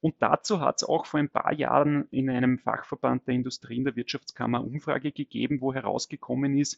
und 0.08 0.16
dazu 0.20 0.62
hat 0.62 0.78
es 0.78 0.88
auch 0.88 1.06
vor 1.06 1.20
ein 1.20 1.28
paar 1.28 1.52
Jahren 1.52 2.08
in 2.12 2.30
einem 2.30 2.60
Fachverband 2.60 3.28
der 3.28 3.36
Industrie 3.36 3.76
in 3.76 3.84
der 3.84 3.98
Wirtschaftskammer 3.98 4.64
Umfrage 4.64 5.12
gegeben, 5.12 5.60
wo 5.60 5.74
herausgekommen 5.74 6.58
ist, 6.58 6.78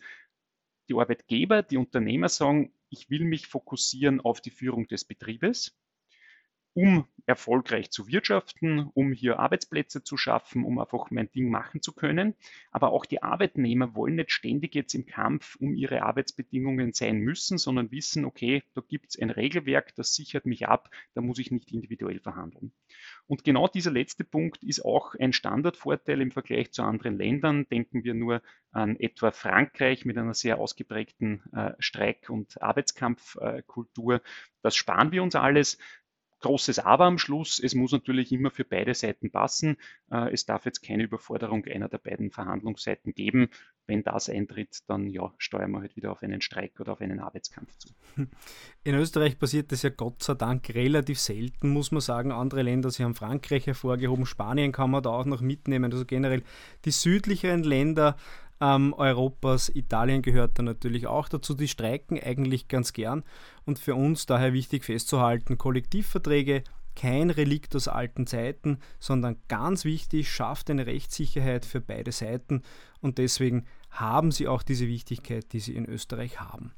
die 0.90 0.96
Arbeitgeber, 0.96 1.62
die 1.62 1.78
Unternehmer 1.78 2.28
sagen, 2.28 2.74
ich 2.90 3.12
will 3.12 3.24
mich 3.26 3.46
fokussieren 3.46 4.20
auf 4.20 4.42
die 4.42 4.50
Führung 4.50 4.88
des 4.88 5.06
Betriebes 5.06 5.80
um 6.80 7.06
erfolgreich 7.26 7.92
zu 7.92 8.08
wirtschaften, 8.08 8.90
um 8.94 9.12
hier 9.12 9.38
Arbeitsplätze 9.38 10.02
zu 10.02 10.18
schaffen, 10.18 10.64
um 10.64 10.80
einfach 10.80 11.12
mein 11.12 11.30
Ding 11.32 11.52
machen 11.52 11.82
zu 11.82 11.94
können. 11.94 12.36
Aber 12.72 12.92
auch 12.92 13.06
die 13.06 13.22
Arbeitnehmer 13.22 13.94
wollen 13.96 14.16
nicht 14.16 14.32
ständig 14.32 14.74
jetzt 14.76 14.96
im 14.96 15.06
Kampf 15.06 15.56
um 15.58 15.76
ihre 15.76 16.02
Arbeitsbedingungen 16.02 16.94
sein 16.94 17.20
müssen, 17.20 17.58
sondern 17.58 17.92
wissen, 17.92 18.26
okay, 18.26 18.64
da 18.74 18.82
gibt 18.82 19.10
es 19.10 19.22
ein 19.22 19.30
Regelwerk, 19.30 19.94
das 19.96 20.16
sichert 20.16 20.46
mich 20.46 20.68
ab, 20.68 20.90
da 21.14 21.22
muss 21.22 21.38
ich 21.38 21.52
nicht 21.52 21.72
individuell 21.72 22.20
verhandeln. 22.20 22.72
Und 23.28 23.44
genau 23.44 23.68
dieser 23.68 23.92
letzte 23.92 24.24
Punkt 24.24 24.64
ist 24.64 24.84
auch 24.84 25.14
ein 25.14 25.34
Standardvorteil 25.34 26.22
im 26.22 26.32
Vergleich 26.32 26.72
zu 26.72 26.82
anderen 26.82 27.18
Ländern. 27.18 27.68
Denken 27.70 28.04
wir 28.04 28.16
nur 28.16 28.42
an 28.72 29.00
etwa 29.00 29.32
Frankreich 29.32 30.06
mit 30.06 30.18
einer 30.18 30.34
sehr 30.34 30.58
ausgeprägten 30.58 31.44
äh, 31.54 31.74
Streik- 31.78 32.30
und 32.30 32.62
Arbeitskampfkultur. 32.62 34.22
das 34.62 34.76
sparen 34.76 35.12
wir 35.12 35.22
uns 35.22 35.36
alles 35.36 35.78
großes 36.40 36.80
Aber 36.80 37.06
am 37.06 37.18
Schluss. 37.18 37.60
Es 37.60 37.76
muss 37.76 37.92
natürlich 37.92 38.32
immer 38.32 38.52
für 38.52 38.64
beide 38.64 38.94
Seiten 38.94 39.32
passen. 39.32 39.78
Äh, 40.12 40.32
es 40.34 40.46
darf 40.46 40.66
jetzt 40.66 40.82
keine 40.82 41.04
Überforderung 41.04 41.66
einer 41.66 41.90
der 41.90 41.98
beiden 41.98 42.32
Verhandlungsseiten 42.32 43.14
geben. 43.14 43.50
Wenn 43.88 44.04
das 44.04 44.30
eintritt, 44.30 44.82
dann 44.88 45.08
ja, 45.08 45.34
steuern 45.38 45.72
wir 45.72 45.82
halt 45.82 45.96
wieder 45.96 46.12
auf 46.12 46.22
einen 46.22 46.42
Streik 46.42 46.80
oder 46.80 46.94
auf 46.94 47.02
einen 47.02 47.20
Arbeitskampf 47.20 47.76
zu. 47.78 47.90
In 48.84 48.96
Österreich 48.96 49.40
passiert 49.40 49.72
das 49.72 49.82
ja 49.82 49.90
Gott 49.90 50.22
sei 50.22 50.36
Dank 50.36 50.70
relativ 50.76 51.20
selten, 51.20 51.70
muss 51.70 51.92
man 51.92 52.02
sagen. 52.02 52.32
Andere 52.32 52.62
Länder, 52.62 52.92
Sie 52.92 53.04
haben 53.04 53.16
Frankreich 53.16 53.66
hervorgehoben, 53.66 54.26
Spanien 54.26 54.72
kann 54.72 54.92
man 54.92 55.02
da 55.02 55.10
auch 55.10 55.26
noch 55.26 55.42
mitnehmen. 55.42 55.92
Also 55.92 56.06
generell 56.06 56.44
die 56.86 56.92
südlicheren 56.92 57.64
Länder 57.64 58.16
ähm, 58.62 58.94
Europas. 58.94 59.70
Italien 59.70 60.22
gehört 60.22 60.60
da 60.60 60.64
natürlich 60.64 61.08
auch 61.08 61.30
dazu. 61.30 61.54
Die 61.54 61.68
streiken 61.68 62.20
eigentlich 62.22 62.68
ganz 62.68 62.94
gern. 62.94 63.24
Und 63.66 63.80
für 63.80 63.96
uns 63.96 64.26
daher 64.26 64.54
wichtig 64.54 64.86
festzuhalten, 64.86 65.58
Kollektivverträge, 65.58 66.64
kein 66.96 67.30
Relikt 67.30 67.76
aus 67.76 67.88
alten 67.88 68.28
Zeiten, 68.28 68.80
sondern 69.00 69.38
ganz 69.48 69.86
wichtig, 69.86 70.30
schafft 70.30 70.70
eine 70.70 70.86
Rechtssicherheit 70.86 71.66
für 71.66 71.80
beide 71.80 72.12
Seiten 72.12 72.62
und 73.00 73.20
deswegen 73.20 73.66
haben 73.90 74.32
sie 74.32 74.50
auch 74.50 74.64
diese 74.64 74.88
Wichtigkeit, 74.88 75.54
die 75.54 75.62
sie 75.62 75.76
in 75.76 75.86
Österreich 75.86 76.42
haben. 76.42 76.74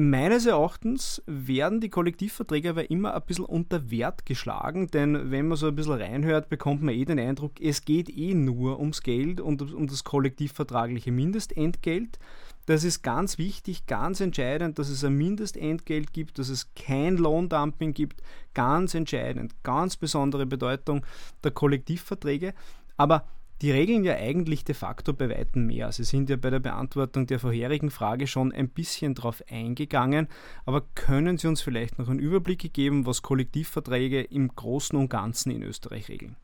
Meines 0.00 0.46
Erachtens 0.46 1.20
werden 1.26 1.80
die 1.80 1.88
Kollektivverträge 1.88 2.70
aber 2.70 2.88
immer 2.88 3.14
ein 3.14 3.22
bisschen 3.26 3.44
unter 3.44 3.90
Wert 3.90 4.24
geschlagen, 4.26 4.86
denn 4.86 5.32
wenn 5.32 5.48
man 5.48 5.56
so 5.56 5.66
ein 5.66 5.74
bisschen 5.74 5.94
reinhört, 5.94 6.48
bekommt 6.48 6.82
man 6.82 6.94
eh 6.94 7.04
den 7.04 7.18
Eindruck, 7.18 7.60
es 7.60 7.84
geht 7.84 8.08
eh 8.08 8.32
nur 8.32 8.78
ums 8.78 9.02
Geld 9.02 9.40
und 9.40 9.60
um 9.60 9.88
das 9.88 10.04
kollektivvertragliche 10.04 11.10
Mindestentgelt. 11.10 12.20
Das 12.66 12.84
ist 12.84 13.02
ganz 13.02 13.38
wichtig, 13.38 13.86
ganz 13.86 14.20
entscheidend, 14.20 14.78
dass 14.78 14.88
es 14.88 15.02
ein 15.02 15.16
Mindestentgelt 15.16 16.12
gibt, 16.12 16.38
dass 16.38 16.48
es 16.48 16.72
kein 16.76 17.16
Lohndumping 17.16 17.92
gibt. 17.92 18.22
Ganz 18.54 18.94
entscheidend, 18.94 19.52
ganz 19.64 19.96
besondere 19.96 20.46
Bedeutung 20.46 21.04
der 21.42 21.50
Kollektivverträge. 21.50 22.54
Aber 22.96 23.26
die 23.62 23.72
regeln 23.72 24.04
ja 24.04 24.14
eigentlich 24.14 24.64
de 24.64 24.74
facto 24.74 25.12
bei 25.12 25.28
weitem 25.28 25.66
mehr. 25.66 25.90
Sie 25.92 26.04
sind 26.04 26.30
ja 26.30 26.36
bei 26.36 26.50
der 26.50 26.60
Beantwortung 26.60 27.26
der 27.26 27.40
vorherigen 27.40 27.90
Frage 27.90 28.26
schon 28.26 28.52
ein 28.52 28.68
bisschen 28.68 29.14
darauf 29.14 29.42
eingegangen, 29.48 30.28
aber 30.64 30.82
können 30.94 31.38
Sie 31.38 31.48
uns 31.48 31.60
vielleicht 31.60 31.98
noch 31.98 32.08
einen 32.08 32.20
Überblick 32.20 32.72
geben, 32.72 33.06
was 33.06 33.22
Kollektivverträge 33.22 34.22
im 34.22 34.48
Großen 34.48 34.98
und 34.98 35.08
Ganzen 35.08 35.50
in 35.50 35.62
Österreich 35.62 36.08
regeln? 36.08 36.36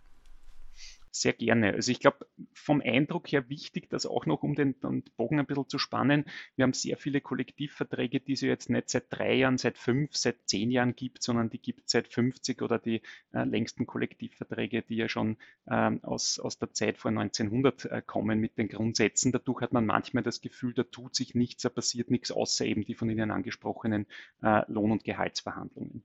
Sehr 1.17 1.33
gerne. 1.33 1.75
Also 1.75 1.93
ich 1.93 2.01
glaube, 2.01 2.27
vom 2.53 2.81
Eindruck 2.81 3.31
her 3.31 3.49
wichtig, 3.49 3.89
dass 3.89 4.05
auch 4.05 4.27
noch, 4.27 4.43
um 4.43 4.57
den, 4.57 4.81
den, 4.81 5.05
Bogen 5.17 5.39
ein 5.39 5.47
bisschen 5.47 5.69
zu 5.69 5.79
spannen, 5.79 6.25
wir 6.57 6.65
haben 6.65 6.73
sehr 6.73 6.97
viele 6.97 7.21
Kollektivverträge, 7.21 8.19
die 8.19 8.33
es 8.33 8.41
jetzt 8.41 8.69
nicht 8.69 8.91
seit 8.91 9.05
drei 9.11 9.35
Jahren, 9.35 9.57
seit 9.57 9.79
fünf, 9.79 10.17
seit 10.17 10.37
zehn 10.47 10.73
Jahren 10.73 10.97
gibt, 10.97 11.23
sondern 11.23 11.51
die 11.51 11.61
gibt 11.63 11.83
es 11.87 11.93
seit 11.93 12.09
50 12.09 12.63
oder 12.63 12.81
die 12.81 13.01
äh, 13.33 13.45
längsten 13.45 13.87
Kollektivverträge, 13.87 14.83
die 14.83 14.97
ja 14.97 15.09
schon 15.09 15.37
ähm, 15.71 16.03
aus, 16.03 16.41
aus 16.41 16.59
der 16.59 16.73
Zeit 16.73 16.99
vor 16.99 17.11
1900 17.11 17.85
äh, 17.85 18.03
kommen 18.05 18.41
mit 18.41 18.59
den 18.59 18.67
Grundsätzen. 18.67 19.31
Dadurch 19.31 19.61
hat 19.61 19.73
man 19.73 19.87
manchmal 19.87 20.25
das 20.25 20.41
Gefühl, 20.41 20.75
da 20.75 20.83
tut 20.83 21.15
sich 21.15 21.37
nichts, 21.37 21.63
da 21.63 21.69
passiert 21.69 22.11
nichts, 22.11 22.33
außer 22.33 22.65
eben 22.65 22.85
die 22.85 22.95
von 22.95 23.09
Ihnen 23.09 23.31
angesprochenen 23.31 24.07
äh, 24.43 24.63
Lohn- 24.67 24.91
und 24.91 25.05
Gehaltsverhandlungen. 25.05 26.03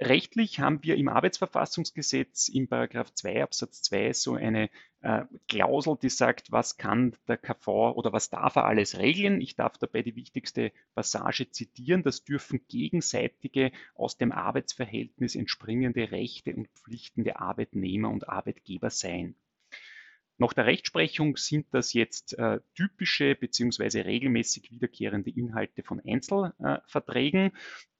Rechtlich 0.00 0.60
haben 0.60 0.82
wir 0.82 0.96
im 0.96 1.08
Arbeitsverfassungsgesetz 1.08 2.48
im 2.48 2.68
Paragraph 2.68 3.14
2 3.14 3.42
Absatz 3.42 3.82
2 3.82 4.12
so 4.12 4.34
eine 4.34 4.68
äh, 5.00 5.24
Klausel, 5.48 5.96
die 6.00 6.10
sagt, 6.10 6.52
was 6.52 6.76
kann 6.76 7.16
der 7.28 7.38
KV 7.38 7.92
oder 7.96 8.12
was 8.12 8.28
darf 8.28 8.56
er 8.56 8.66
alles 8.66 8.98
regeln. 8.98 9.40
Ich 9.40 9.56
darf 9.56 9.78
dabei 9.78 10.02
die 10.02 10.16
wichtigste 10.16 10.72
Passage 10.94 11.50
zitieren. 11.50 12.02
Das 12.02 12.24
dürfen 12.24 12.60
gegenseitige 12.68 13.72
aus 13.94 14.18
dem 14.18 14.32
Arbeitsverhältnis 14.32 15.34
entspringende 15.34 16.10
Rechte 16.10 16.54
und 16.54 16.68
Pflichten 16.68 17.24
der 17.24 17.40
Arbeitnehmer 17.40 18.10
und 18.10 18.28
Arbeitgeber 18.28 18.90
sein. 18.90 19.34
Nach 20.38 20.52
der 20.52 20.66
Rechtsprechung 20.66 21.36
sind 21.36 21.66
das 21.72 21.92
jetzt 21.92 22.38
äh, 22.38 22.60
typische 22.74 23.34
bzw. 23.34 24.02
regelmäßig 24.02 24.70
wiederkehrende 24.70 25.30
Inhalte 25.30 25.82
von 25.82 26.00
Einzelverträgen 26.00 27.52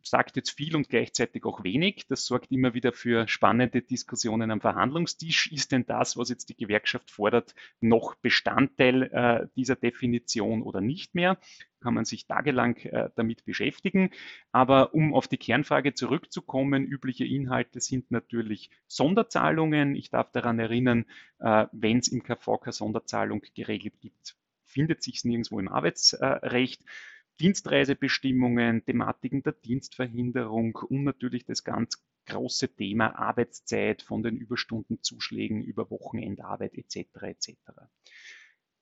sagt 0.09 0.37
jetzt 0.37 0.51
viel 0.51 0.77
und 0.77 0.89
gleichzeitig 0.89 1.45
auch 1.45 1.65
wenig. 1.65 2.07
Das 2.09 2.27
sorgt 2.27 2.51
immer 2.51 2.75
wieder 2.75 2.93
für 2.93 3.29
spannende 3.29 3.83
Diskussionen 3.83 4.51
am 4.51 4.61
Verhandlungstisch. 4.61 5.51
Ist 5.53 5.73
denn 5.73 5.87
das, 5.87 6.17
was 6.17 6.29
jetzt 6.29 6.49
die 6.49 6.57
Gewerkschaft 6.57 7.11
fordert, 7.11 7.55
noch 7.81 8.15
Bestandteil 8.17 9.03
äh, 9.13 9.49
dieser 9.57 9.77
Definition 9.77 10.63
oder 10.63 10.81
nicht 10.81 11.15
mehr? 11.15 11.39
Kann 11.87 11.95
man 11.95 12.05
sich 12.05 12.27
tagelang 12.27 12.79
äh, 12.79 13.11
damit 13.15 13.45
beschäftigen. 13.45 14.11
Aber 14.51 14.93
um 14.93 15.15
auf 15.15 15.29
die 15.29 15.37
Kernfrage 15.37 15.95
zurückzukommen, 15.95 16.85
übliche 16.85 17.25
Inhalte 17.25 17.81
sind 17.81 18.11
natürlich 18.11 18.71
Sonderzahlungen. 18.89 19.95
Ich 19.95 20.11
darf 20.11 20.33
daran 20.33 20.59
erinnern, 20.59 21.05
äh, 21.39 21.67
wenn 21.71 21.99
es 21.99 22.09
im 22.09 22.25
KV 22.25 22.59
keine 22.59 22.73
Sonderzahlung 22.73 23.41
geregelt 23.55 24.01
gibt, 24.01 24.35
findet 24.65 25.05
sich 25.05 25.19
es 25.19 25.25
nirgendwo 25.25 25.61
im 25.61 25.69
Arbeitsrecht. 25.69 26.83
Dienstreisebestimmungen, 27.39 28.85
Thematiken 28.85 29.45
der 29.45 29.53
Dienstverhinderung 29.53 30.75
und 30.89 31.05
natürlich 31.05 31.45
das 31.45 31.63
ganz 31.63 32.05
große 32.27 32.75
Thema 32.75 33.17
Arbeitszeit 33.17 34.03
von 34.03 34.25
den 34.25 34.39
Überstundenzuschlägen 34.39 35.63
über 35.63 35.89
Wochenendarbeit 35.89 36.75
etc. 36.75 37.07
etc. 37.23 37.53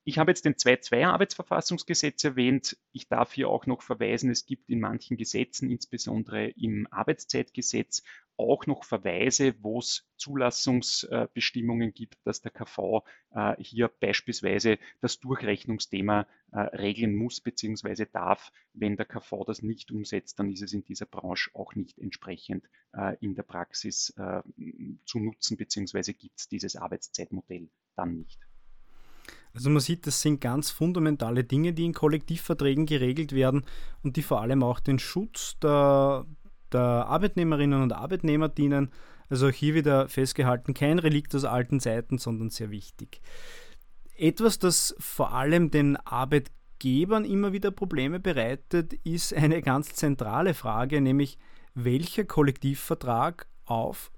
Ich 0.07 0.19
habe 0.19 0.29
jetzt 0.29 0.45
den 0.45 0.53
2.2 0.53 1.03
Arbeitsverfassungsgesetz 1.07 2.23
erwähnt. 2.23 2.77
Ich 2.91 3.07
darf 3.07 3.33
hier 3.33 3.49
auch 3.49 3.65
noch 3.65 3.81
verweisen, 3.81 4.29
es 4.29 4.45
gibt 4.45 4.69
in 4.69 4.79
manchen 4.79 5.17
Gesetzen, 5.17 5.71
insbesondere 5.71 6.49
im 6.49 6.87
Arbeitszeitgesetz, 6.91 8.03
auch 8.37 8.67
noch 8.67 8.83
Verweise, 8.83 9.55
wo 9.63 9.79
es 9.79 10.07
Zulassungsbestimmungen 10.17 11.91
gibt, 11.95 12.19
dass 12.23 12.39
der 12.39 12.51
KV 12.51 13.03
äh, 13.31 13.55
hier 13.57 13.87
beispielsweise 13.87 14.77
das 15.01 15.19
Durchrechnungsthema 15.19 16.27
äh, 16.51 16.59
regeln 16.59 17.15
muss 17.15 17.41
bzw. 17.41 18.05
darf. 18.05 18.51
Wenn 18.73 18.97
der 18.97 19.07
KV 19.07 19.43
das 19.47 19.63
nicht 19.63 19.89
umsetzt, 19.89 20.37
dann 20.37 20.51
ist 20.51 20.61
es 20.61 20.73
in 20.73 20.85
dieser 20.85 21.07
Branche 21.07 21.49
auch 21.55 21.73
nicht 21.73 21.97
entsprechend 21.97 22.69
äh, 22.93 23.15
in 23.21 23.33
der 23.33 23.43
Praxis 23.43 24.13
zu 25.05 25.19
nutzen 25.19 25.57
bzw. 25.57 26.13
gibt 26.13 26.39
es 26.39 26.47
dieses 26.47 26.75
Arbeitszeitmodell 26.75 27.69
dann 27.95 28.17
nicht. 28.17 28.44
Also 29.55 29.69
man 29.69 29.79
sieht, 29.79 30.05
das 30.05 30.21
sind 30.21 30.41
ganz 30.41 30.69
fundamentale 30.69 31.45
Dinge, 31.45 31.71
die 31.71 31.85
in 31.85 31.93
Kollektivverträgen 31.93 32.85
geregelt 32.85 33.31
werden 33.31 33.63
und 34.03 34.17
die 34.17 34.21
vor 34.21 34.41
allem 34.41 34.63
auch 34.63 34.81
den 34.81 34.99
Schutz 34.99 35.57
der, 35.59 36.25
der 36.73 36.81
Arbeitnehmerinnen 36.81 37.81
und 37.81 37.93
Arbeitnehmer 37.93 38.49
dienen. 38.49 38.91
Also 39.29 39.49
hier 39.49 39.73
wieder 39.73 40.09
festgehalten, 40.09 40.73
kein 40.73 40.99
Relikt 40.99 41.33
aus 41.33 41.45
alten 41.45 41.79
Zeiten, 41.79 42.17
sondern 42.17 42.49
sehr 42.49 42.69
wichtig. 42.69 43.21
Etwas, 44.17 44.59
das 44.59 44.93
vor 44.99 45.33
allem 45.33 45.71
den 45.71 45.95
Arbeitgebern 45.97 47.23
immer 47.23 47.53
wieder 47.53 47.71
Probleme 47.71 48.19
bereitet, 48.19 48.93
ist 49.05 49.33
eine 49.33 49.61
ganz 49.61 49.93
zentrale 49.93 50.53
Frage, 50.53 50.99
nämlich 50.99 51.37
welcher 51.73 52.25
Kollektivvertrag 52.25 53.47
auf 53.65 54.11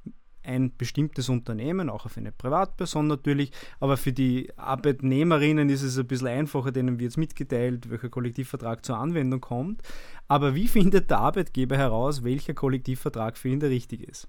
ein 0.48 0.76
bestimmtes 0.78 1.30
Unternehmen, 1.30 1.90
auch 1.90 2.06
auf 2.06 2.18
eine 2.18 2.32
Privatperson 2.32 3.08
natürlich, 3.08 3.52
aber 3.80 3.98
für 3.98 4.14
die 4.14 4.50
Arbeitnehmerinnen 4.56 5.70
ist 5.70 5.84
es 5.84 5.98
ein 5.98 6.08
bisschen 6.08 6.28
einfacher, 6.28 6.72
denen 6.72 7.00
wird 7.00 7.12
es 7.12 7.18
mitgeteilt, 7.18 7.90
welcher 7.90 8.10
Kollektivvertrag 8.10 8.86
zur 8.86 8.98
Anwendung 8.98 9.42
kommt. 9.42 9.82
Aber 10.28 10.56
wie 10.56 10.68
findet 10.68 11.12
der 11.12 11.20
Arbeitgeber 11.20 11.78
heraus, 11.78 12.24
welcher 12.24 12.54
Kollektivvertrag 12.54 13.38
für 13.38 13.50
ihn 13.50 13.60
der 13.60 13.70
richtige 13.70 14.06
ist? 14.06 14.28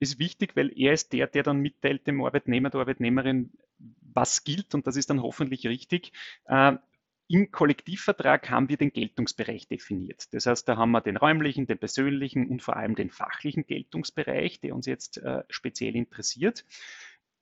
Ist 0.00 0.18
wichtig, 0.18 0.56
weil 0.56 0.72
er 0.76 0.92
ist 0.92 1.12
der, 1.12 1.28
der 1.28 1.44
dann 1.44 1.60
mitteilt 1.60 2.06
dem 2.08 2.20
Arbeitnehmer, 2.22 2.70
der 2.70 2.80
Arbeitnehmerin, 2.80 3.52
was 4.12 4.42
gilt 4.42 4.74
und 4.74 4.86
das 4.86 4.96
ist 4.96 5.10
dann 5.10 5.22
hoffentlich 5.22 5.66
richtig. 5.66 6.12
Im 7.32 7.50
Kollektivvertrag 7.50 8.50
haben 8.50 8.68
wir 8.68 8.76
den 8.76 8.92
Geltungsbereich 8.92 9.66
definiert. 9.66 10.34
Das 10.34 10.44
heißt, 10.44 10.68
da 10.68 10.76
haben 10.76 10.90
wir 10.90 11.00
den 11.00 11.16
räumlichen, 11.16 11.66
den 11.66 11.78
persönlichen 11.78 12.46
und 12.46 12.60
vor 12.60 12.76
allem 12.76 12.94
den 12.94 13.08
fachlichen 13.08 13.64
Geltungsbereich, 13.64 14.60
der 14.60 14.74
uns 14.74 14.84
jetzt 14.84 15.16
äh, 15.16 15.42
speziell 15.48 15.96
interessiert. 15.96 16.66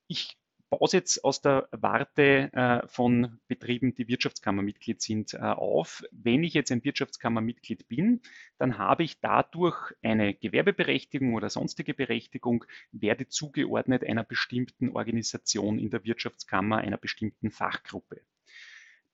Ich 0.07 0.39
baue 0.69 0.89
jetzt 0.93 1.25
aus 1.25 1.43
der 1.43 1.69
Warte 1.73 2.53
äh, 2.53 2.87
von 2.87 3.41
Betrieben, 3.49 3.93
die 3.97 4.07
Wirtschaftskammermitglied 4.07 5.03
sind, 5.03 5.35
äh, 5.35 5.39
auf. 5.39 6.05
Wenn 6.13 6.45
ich 6.45 6.55
jetzt 6.55 6.71
ein 6.71 6.85
Wirtschaftskammermitglied 6.85 7.89
bin, 7.89 8.21
dann 8.59 8.79
habe 8.79 9.03
ich 9.03 9.19
dadurch 9.19 9.93
eine 10.03 10.35
Gewerbeberechtigung 10.35 11.35
oder 11.35 11.51
sonstige 11.51 11.95
Berechtigung, 11.95 12.65
werde 12.93 13.27
zugeordnet 13.27 14.05
einer 14.05 14.23
bestimmten 14.23 14.91
Organisation 14.91 15.81
in 15.81 15.91
der 15.91 16.05
Wirtschaftskammer, 16.05 16.79
einer 16.79 16.97
bestimmten 16.97 17.51
Fachgruppe. 17.51 18.21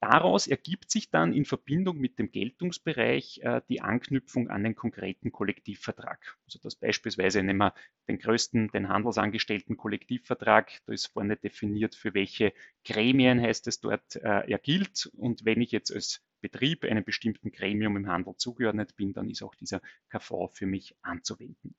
Daraus 0.00 0.46
ergibt 0.46 0.90
sich 0.90 1.10
dann 1.10 1.32
in 1.32 1.46
Verbindung 1.46 1.98
mit 1.98 2.18
dem 2.18 2.30
Geltungsbereich 2.30 3.40
äh, 3.42 3.62
die 3.68 3.80
Anknüpfung 3.80 4.50
an 4.50 4.62
den 4.62 4.74
konkreten 4.74 5.32
Kollektivvertrag. 5.32 6.36
Also 6.44 6.58
das 6.62 6.76
beispielsweise 6.76 7.42
nehmen 7.42 7.58
wir 7.58 7.74
den 8.06 8.18
größten, 8.18 8.68
den 8.68 8.88
Handelsangestellten 8.90 9.78
Kollektivvertrag. 9.78 10.70
Da 10.86 10.92
ist 10.92 11.06
vorne 11.06 11.36
definiert, 11.36 11.94
für 11.94 12.12
welche 12.12 12.52
Gremien 12.84 13.40
heißt 13.40 13.66
es 13.68 13.80
dort, 13.80 14.16
äh, 14.16 14.50
er 14.50 14.58
gilt. 14.58 15.10
Und 15.14 15.46
wenn 15.46 15.62
ich 15.62 15.72
jetzt 15.72 15.90
als 15.90 16.22
Betrieb 16.42 16.84
einem 16.84 17.02
bestimmten 17.02 17.50
Gremium 17.50 17.96
im 17.96 18.06
Handel 18.06 18.36
zugeordnet 18.36 18.96
bin, 18.96 19.14
dann 19.14 19.30
ist 19.30 19.42
auch 19.42 19.54
dieser 19.54 19.80
KV 20.10 20.50
für 20.52 20.66
mich 20.66 20.94
anzuwenden. 21.00 21.74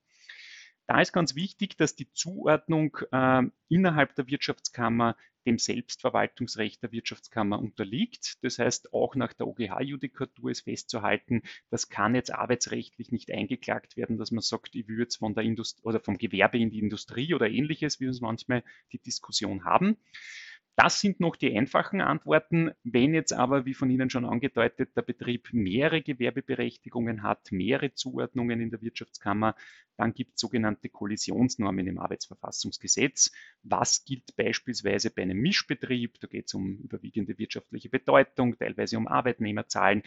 Da 0.88 1.02
ist 1.02 1.12
ganz 1.14 1.36
wichtig, 1.36 1.78
dass 1.78 1.96
die 1.96 2.12
Zuordnung 2.14 2.98
äh, 3.12 3.44
innerhalb 3.68 4.16
der 4.16 4.28
Wirtschaftskammer 4.28 5.16
dem 5.48 5.58
Selbstverwaltungsrecht 5.58 6.84
der 6.84 6.92
Wirtschaftskammer 6.92 7.58
unterliegt. 7.58 8.36
Das 8.44 8.60
heißt, 8.60 8.94
auch 8.94 9.16
nach 9.16 9.34
der 9.34 9.48
OGH-Judikatur 9.48 10.52
ist 10.52 10.62
festzuhalten, 10.62 11.42
das 11.70 11.90
kann 11.90 12.14
jetzt 12.16 12.34
arbeitsrechtlich 12.34 13.12
nicht 13.12 13.32
eingeklagt 13.32 13.96
werden, 13.96 14.18
dass 14.18 14.32
man 14.32 14.42
sagt, 14.42 14.76
ich 14.76 14.88
will 14.88 15.00
jetzt 15.00 15.16
von 15.16 15.34
der 15.34 15.46
Industrie 15.46 15.84
oder 15.84 16.02
vom 16.02 16.18
Gewerbe 16.18 16.60
in 16.60 16.70
die 16.70 16.80
Industrie 16.80 17.34
oder 17.34 17.50
ähnliches, 17.50 18.00
wie 18.00 18.06
wir 18.06 18.12
es 18.12 18.22
manchmal 18.22 18.64
die 18.92 19.00
Diskussion 19.00 19.64
haben. 19.64 19.98
Das 20.80 21.02
sind 21.02 21.20
noch 21.20 21.36
die 21.36 21.58
einfachen 21.58 22.02
Antworten. 22.02 22.70
Wenn 22.84 23.16
jetzt 23.16 23.34
aber, 23.34 23.66
wie 23.66 23.74
von 23.74 23.90
Ihnen 23.90 24.12
schon 24.12 24.26
angedeutet, 24.26 24.96
der 24.96 25.02
Betrieb 25.02 25.50
mehrere 25.52 26.04
Gewerbeberechtigungen 26.04 27.24
hat, 27.24 27.52
mehrere 27.52 27.96
Zuordnungen 27.96 28.62
in 28.62 28.70
der 28.70 28.84
Wirtschaftskammer, 28.84 29.56
dann 29.98 30.14
gibt 30.14 30.36
es 30.36 30.42
sogenannte 30.42 30.90
Kollisionsnormen 30.90 31.88
im 31.88 31.98
Arbeitsverfassungsgesetz. 31.98 33.32
Was 33.64 34.06
gilt 34.06 34.36
beispielsweise 34.36 35.10
bei 35.10 35.24
einem 35.24 35.40
Mischbetrieb? 35.40 36.20
Da 36.20 36.28
geht 36.28 36.46
es 36.46 36.54
um 36.54 36.78
überwiegende 36.78 37.40
wirtschaftliche 37.40 37.90
Bedeutung, 37.90 38.56
teilweise 38.60 39.00
um 39.00 39.08
Arbeitnehmerzahlen. 39.08 40.04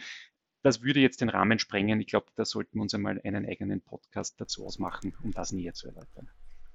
Das 0.63 0.81
würde 0.83 1.01
jetzt 1.01 1.19
den 1.19 1.27
Rahmen 1.27 1.59
sprengen. 1.59 1.99
Ich 1.99 2.07
glaube, 2.07 2.27
da 2.37 2.45
sollten 2.45 2.77
wir 2.77 2.83
uns 2.83 2.93
einmal 2.93 3.19
einen 3.25 3.45
eigenen 3.45 3.81
Podcast 3.81 4.39
dazu 4.39 4.65
ausmachen, 4.65 5.17
um 5.21 5.31
das 5.31 5.51
näher 5.51 5.73
zu 5.73 5.87
erläutern. 5.87 6.29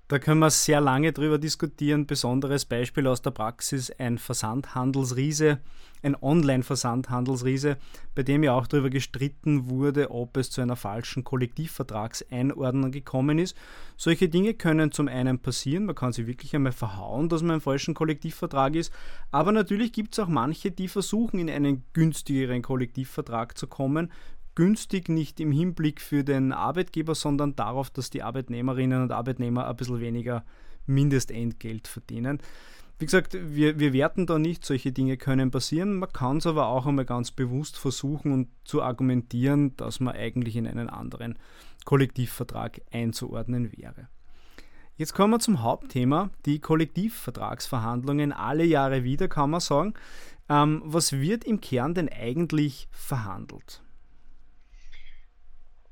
Da 0.09 0.21
können 0.21 0.39
wir 0.39 0.51
sehr 0.51 0.81
lange 0.81 1.13
drüber 1.13 1.37
diskutieren. 1.37 2.07
Besonderes 2.07 2.65
Beispiel 2.65 3.09
aus 3.09 3.23
der 3.23 3.33
Praxis: 3.33 3.91
ein 3.91 4.19
Versandhandelsriese, 4.19 5.59
ein 6.01 6.15
Online-Versandhandelsriese, 6.23 7.77
bei 8.15 8.23
dem 8.23 8.45
ja 8.45 8.53
auch 8.53 8.69
darüber 8.69 8.89
gestritten 8.89 9.69
wurde, 9.69 10.13
ob 10.13 10.37
es 10.37 10.51
zu 10.51 10.61
einer 10.61 10.77
falschen 10.77 11.25
Kollektivvertragseinordnung 11.25 12.93
gekommen 12.93 13.41
ist. 13.41 13.57
Solche 13.97 14.29
Dinge 14.29 14.55
können 14.55 14.93
zum 14.93 15.09
einen 15.09 15.41
passieren, 15.41 15.87
man 15.87 15.97
kann 15.97 16.13
sie 16.13 16.29
wirklich 16.29 16.55
einmal 16.55 16.71
verhauen, 16.71 17.29
dass 17.29 17.43
man 17.43 17.57
im 17.57 17.61
falschen 17.61 17.95
Kollektivvertrag 17.95 18.77
ist, 18.77 18.93
aber 19.33 19.51
natürlich 19.51 19.93
gibt 19.93 20.15
es 20.15 20.21
auch 20.21 20.29
manche, 20.29 20.71
die 20.71 20.87
versuchen, 20.87 21.41
in 21.41 21.51
einen 21.51 21.83
günstigeren 21.95 22.63
Kollektivvertrag 22.63 23.59
zu 23.59 23.67
kommen, 23.67 24.13
günstig 24.57 25.09
nicht 25.09 25.39
im 25.39 25.53
Hinblick 25.53 26.01
für 26.01 26.25
den 26.25 26.53
Arbeitgeber, 26.53 27.15
sondern 27.15 27.55
darauf, 27.55 27.91
dass 27.91 28.11
die 28.11 28.25
Arbeitnehmerinnen 28.25 29.03
und 29.03 29.13
Arbeitnehmer 29.13 29.69
ein 29.69 29.77
bisschen 29.77 30.01
weniger 30.01 30.45
Mindestentgelt 30.87 31.87
verdienen. 31.87 32.41
Wie 32.99 33.05
gesagt, 33.05 33.37
wir, 33.39 33.79
wir 33.79 33.93
werten 33.93 34.27
da 34.27 34.39
nicht, 34.39 34.65
solche 34.65 34.91
Dinge 34.91 35.19
können 35.19 35.51
passieren. 35.51 35.99
Man 35.99 36.13
kann 36.13 36.39
es 36.39 36.47
aber 36.47 36.69
auch 36.69 36.87
einmal 36.87 37.05
ganz 37.05 37.31
bewusst 37.31 37.77
versuchen 37.77 38.33
und 38.33 38.49
zu 38.65 38.83
argumentieren, 38.83 39.77
dass 39.77 40.01
man 40.01 40.15
eigentlich 40.15 40.57
in 40.57 40.67
einen 40.67 40.89
anderen 40.89 41.39
Kollektivvertrag 41.85 42.81
einzuordnen 42.91 43.71
wäre. 43.77 44.09
Jetzt 44.97 45.13
kommen 45.13 45.35
wir 45.35 45.41
zum 45.41 45.63
Hauptthema, 45.63 46.31
die 46.47 46.59
Kollektivvertragsverhandlungen. 46.59 48.33
Alle 48.33 48.65
Jahre 48.65 49.05
wieder 49.05 49.29
kann 49.29 49.51
man 49.51 49.61
sagen. 49.61 49.93
Ähm, 50.49 50.81
was 50.87 51.13
wird 51.13 51.45
im 51.45 51.61
Kern 51.61 51.93
denn 51.93 52.09
eigentlich 52.09 52.89
verhandelt? 52.91 53.83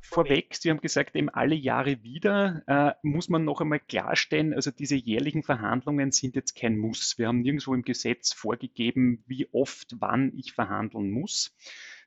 Vorweg, 0.04 0.54
Sie 0.54 0.70
haben 0.70 0.80
gesagt, 0.80 1.16
eben 1.16 1.28
alle 1.28 1.54
Jahre 1.54 2.02
wieder, 2.02 2.62
äh, 2.66 2.92
muss 3.02 3.28
man 3.28 3.44
noch 3.44 3.60
einmal 3.60 3.80
klarstellen, 3.80 4.54
also 4.54 4.70
diese 4.70 4.96
jährlichen 4.96 5.42
Verhandlungen 5.42 6.12
sind 6.12 6.36
jetzt 6.36 6.54
kein 6.54 6.76
Muss. 6.76 7.18
Wir 7.18 7.28
haben 7.28 7.40
nirgendwo 7.40 7.74
im 7.74 7.82
Gesetz 7.82 8.32
vorgegeben, 8.32 9.24
wie 9.26 9.48
oft, 9.52 9.96
wann 9.98 10.32
ich 10.36 10.52
verhandeln 10.52 11.10
muss. 11.10 11.56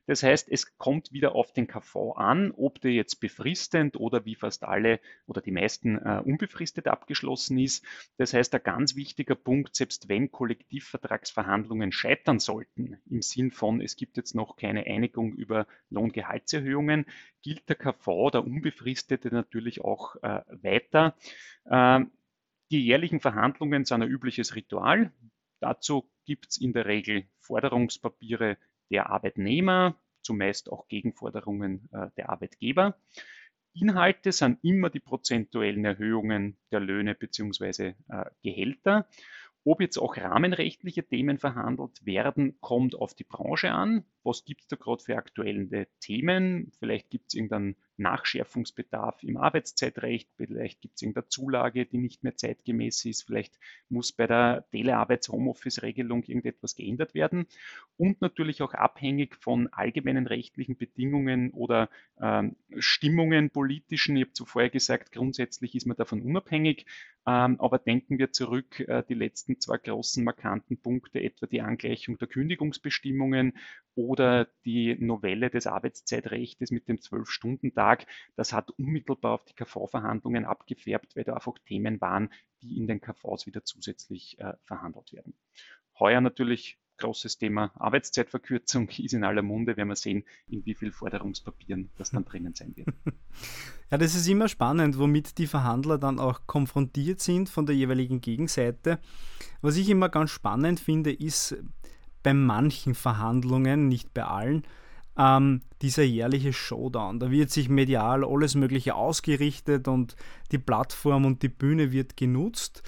Das 0.08 0.22
heißt, 0.22 0.48
es 0.50 0.78
kommt 0.78 1.12
wieder 1.12 1.34
auf 1.34 1.52
den 1.52 1.66
KV 1.66 2.14
an, 2.16 2.50
ob 2.52 2.80
der 2.80 2.92
jetzt 2.92 3.16
befristend 3.16 4.00
oder 4.00 4.24
wie 4.24 4.36
fast 4.36 4.64
alle 4.64 5.00
oder 5.26 5.42
die 5.42 5.50
meisten 5.50 5.98
äh, 5.98 6.22
unbefristet 6.24 6.88
abgeschlossen 6.88 7.58
ist. 7.58 7.84
Das 8.16 8.32
heißt, 8.32 8.54
ein 8.54 8.62
ganz 8.62 8.96
wichtiger 8.96 9.34
Punkt, 9.34 9.76
selbst 9.76 10.08
wenn 10.08 10.32
Kollektivvertragsverhandlungen 10.32 11.92
scheitern 11.92 12.38
sollten, 12.38 12.96
im 13.10 13.20
Sinn 13.20 13.50
von, 13.50 13.82
es 13.82 13.96
gibt 13.96 14.16
jetzt 14.16 14.34
noch 14.34 14.56
keine 14.56 14.86
Einigung 14.86 15.34
über 15.34 15.66
Lohngehaltserhöhungen, 15.90 17.04
gilt 17.42 17.68
der 17.68 17.76
KV, 17.76 18.30
der 18.30 18.46
Unbefristete 18.46 19.28
natürlich 19.28 19.82
auch 19.82 20.16
äh, 20.22 20.40
weiter. 20.62 21.16
Äh, 21.66 22.00
die 22.70 22.82
jährlichen 22.82 23.20
Verhandlungen 23.20 23.84
sind 23.84 24.02
ein 24.02 24.08
übliches 24.08 24.54
Ritual. 24.54 25.12
Dazu 25.60 26.10
gibt 26.24 26.46
es 26.48 26.56
in 26.56 26.72
der 26.72 26.86
Regel 26.86 27.26
Forderungspapiere 27.40 28.56
der 28.90 29.10
Arbeitnehmer, 29.10 29.96
zumeist 30.22 30.70
auch 30.70 30.88
Gegenforderungen 30.88 31.88
äh, 31.92 32.08
der 32.16 32.30
Arbeitgeber. 32.30 32.96
Inhalte 33.74 34.32
sind 34.32 34.58
immer 34.62 34.90
die 34.90 35.00
prozentuellen 35.00 35.84
Erhöhungen 35.84 36.56
der 36.72 36.80
Löhne 36.80 37.14
bzw. 37.14 37.94
Äh, 38.08 38.24
Gehälter. 38.42 39.08
Ob 39.64 39.80
jetzt 39.80 39.98
auch 39.98 40.16
rahmenrechtliche 40.16 41.06
Themen 41.06 41.38
verhandelt 41.38 42.04
werden, 42.06 42.58
kommt 42.60 42.94
auf 42.94 43.14
die 43.14 43.24
Branche 43.24 43.72
an. 43.72 44.04
Was 44.22 44.44
gibt 44.44 44.62
es 44.62 44.68
da 44.68 44.76
gerade 44.76 45.02
für 45.02 45.16
aktuelle 45.16 45.88
Themen? 46.00 46.72
Vielleicht 46.78 47.10
gibt 47.10 47.26
es 47.28 47.34
irgendeinen 47.34 47.76
Nachschärfungsbedarf 47.98 49.22
im 49.22 49.36
Arbeitszeitrecht, 49.36 50.30
vielleicht 50.36 50.80
gibt 50.80 50.96
es 50.96 51.02
irgendeine 51.02 51.28
Zulage, 51.28 51.86
die 51.86 51.98
nicht 51.98 52.24
mehr 52.24 52.36
zeitgemäß 52.36 53.04
ist, 53.04 53.22
vielleicht 53.22 53.58
muss 53.88 54.12
bei 54.12 54.26
der 54.26 54.66
Telearbeits-Homeoffice-Regelung 54.70 56.22
irgendetwas 56.22 56.74
geändert 56.74 57.14
werden 57.14 57.46
und 57.96 58.20
natürlich 58.20 58.62
auch 58.62 58.74
abhängig 58.74 59.36
von 59.36 59.68
allgemeinen 59.72 60.26
rechtlichen 60.26 60.76
Bedingungen 60.76 61.50
oder 61.50 61.88
ähm, 62.20 62.56
Stimmungen 62.78 63.50
politischen. 63.50 64.16
Ich 64.16 64.24
habe 64.24 64.32
zuvor 64.32 64.68
gesagt, 64.68 65.12
grundsätzlich 65.12 65.74
ist 65.74 65.86
man 65.86 65.96
davon 65.96 66.22
unabhängig, 66.22 66.86
ähm, 67.26 67.60
aber 67.60 67.78
denken 67.78 68.18
wir 68.18 68.32
zurück, 68.32 68.80
äh, 68.80 69.02
die 69.08 69.14
letzten 69.14 69.60
zwei 69.60 69.78
großen 69.78 70.24
markanten 70.24 70.80
Punkte, 70.80 71.20
etwa 71.20 71.46
die 71.46 71.60
Angleichung 71.60 72.16
der 72.18 72.28
Kündigungsbestimmungen 72.28 73.56
oder 73.94 74.48
die 74.64 74.96
Novelle 74.98 75.50
des 75.50 75.66
Arbeitszeitrechts 75.66 76.70
mit 76.70 76.88
dem 76.88 77.00
Zwölf-Stunden-Tag, 77.00 77.87
das 78.36 78.52
hat 78.52 78.70
unmittelbar 78.72 79.34
auf 79.34 79.44
die 79.44 79.54
KV-Verhandlungen 79.54 80.44
abgefärbt, 80.44 81.16
weil 81.16 81.24
da 81.24 81.34
einfach 81.34 81.58
Themen 81.66 82.00
waren, 82.00 82.30
die 82.62 82.76
in 82.76 82.86
den 82.86 83.00
KVs 83.00 83.46
wieder 83.46 83.64
zusätzlich 83.64 84.38
äh, 84.38 84.54
verhandelt 84.64 85.12
werden. 85.12 85.34
Heuer 85.98 86.20
natürlich 86.20 86.78
großes 86.98 87.38
Thema 87.38 87.72
Arbeitszeitverkürzung 87.76 88.88
ist 88.98 89.14
in 89.14 89.24
aller 89.24 89.42
Munde. 89.42 89.76
Werden 89.76 89.88
wir 89.88 89.96
sehen, 89.96 90.24
in 90.48 90.64
wie 90.66 90.74
viel 90.74 90.92
Forderungspapieren 90.92 91.90
das 91.96 92.10
dann 92.10 92.24
drinnen 92.24 92.54
sein 92.54 92.76
wird. 92.76 92.88
Ja, 93.90 93.96
das 93.96 94.14
ist 94.14 94.28
immer 94.28 94.48
spannend, 94.48 94.98
womit 94.98 95.38
die 95.38 95.46
Verhandler 95.46 95.96
dann 95.96 96.18
auch 96.18 96.46
konfrontiert 96.46 97.22
sind 97.22 97.48
von 97.48 97.64
der 97.64 97.74
jeweiligen 97.74 98.20
Gegenseite. 98.20 98.98
Was 99.62 99.78
ich 99.78 99.88
immer 99.88 100.10
ganz 100.10 100.30
spannend 100.30 100.78
finde, 100.78 101.10
ist 101.10 101.56
bei 102.22 102.34
manchen 102.34 102.94
Verhandlungen, 102.94 103.88
nicht 103.88 104.12
bei 104.12 104.24
allen, 104.24 104.64
ähm, 105.18 105.62
dieser 105.82 106.04
jährliche 106.04 106.52
Showdown. 106.52 107.18
Da 107.18 107.30
wird 107.30 107.50
sich 107.50 107.68
medial 107.68 108.24
alles 108.24 108.54
Mögliche 108.54 108.94
ausgerichtet 108.94 109.88
und 109.88 110.16
die 110.52 110.58
Plattform 110.58 111.24
und 111.24 111.42
die 111.42 111.48
Bühne 111.48 111.92
wird 111.92 112.16
genutzt. 112.16 112.82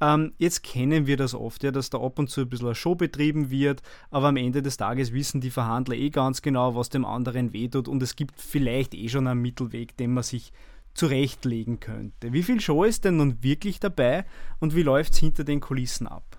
Ähm, 0.00 0.32
jetzt 0.36 0.62
kennen 0.62 1.06
wir 1.06 1.16
das 1.16 1.34
oft, 1.34 1.62
ja, 1.62 1.70
dass 1.70 1.90
da 1.90 1.98
ab 1.98 2.18
und 2.18 2.28
zu 2.28 2.42
ein 2.42 2.48
bisschen 2.48 2.66
eine 2.66 2.74
Show 2.74 2.96
betrieben 2.96 3.50
wird, 3.50 3.82
aber 4.10 4.28
am 4.28 4.36
Ende 4.36 4.62
des 4.62 4.76
Tages 4.76 5.12
wissen 5.12 5.40
die 5.40 5.50
Verhandler 5.50 5.94
eh 5.94 6.10
ganz 6.10 6.42
genau, 6.42 6.74
was 6.74 6.90
dem 6.90 7.04
anderen 7.04 7.52
wehtut 7.52 7.88
und 7.88 8.02
es 8.02 8.16
gibt 8.16 8.40
vielleicht 8.40 8.94
eh 8.94 9.08
schon 9.08 9.26
einen 9.26 9.40
Mittelweg, 9.40 9.96
den 9.96 10.12
man 10.12 10.24
sich 10.24 10.52
zurechtlegen 10.92 11.78
könnte. 11.78 12.32
Wie 12.32 12.42
viel 12.42 12.60
Show 12.60 12.84
ist 12.84 13.04
denn 13.04 13.16
nun 13.18 13.42
wirklich 13.42 13.80
dabei 13.80 14.24
und 14.58 14.74
wie 14.74 14.82
läuft 14.82 15.12
es 15.12 15.18
hinter 15.18 15.44
den 15.44 15.60
Kulissen 15.60 16.06
ab? 16.06 16.35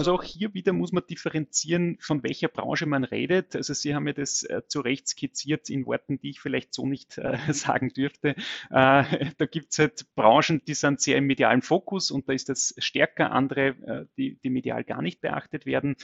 Also 0.00 0.14
auch 0.14 0.22
hier 0.22 0.54
wieder 0.54 0.72
muss 0.72 0.92
man 0.92 1.04
differenzieren, 1.06 1.98
von 2.00 2.22
welcher 2.22 2.48
Branche 2.48 2.86
man 2.86 3.04
redet. 3.04 3.54
Also 3.54 3.74
Sie 3.74 3.94
haben 3.94 4.06
ja 4.06 4.14
das 4.14 4.42
äh, 4.44 4.62
zu 4.66 4.80
Recht 4.80 5.06
skizziert 5.06 5.68
in 5.68 5.84
Worten, 5.84 6.18
die 6.18 6.30
ich 6.30 6.40
vielleicht 6.40 6.72
so 6.72 6.86
nicht 6.86 7.18
äh, 7.18 7.36
sagen 7.52 7.90
dürfte. 7.90 8.30
Äh, 8.70 9.34
da 9.36 9.46
gibt 9.50 9.72
es 9.72 9.78
halt 9.78 10.06
Branchen, 10.14 10.62
die 10.66 10.72
sind 10.72 11.02
sehr 11.02 11.18
im 11.18 11.26
medialen 11.26 11.60
Fokus 11.60 12.10
und 12.10 12.30
da 12.30 12.32
ist 12.32 12.48
das 12.48 12.74
stärker, 12.78 13.30
andere, 13.32 13.66
äh, 13.66 14.06
die, 14.16 14.40
die 14.42 14.48
medial 14.48 14.84
gar 14.84 15.02
nicht 15.02 15.20
beachtet 15.20 15.66
werden. 15.66 15.96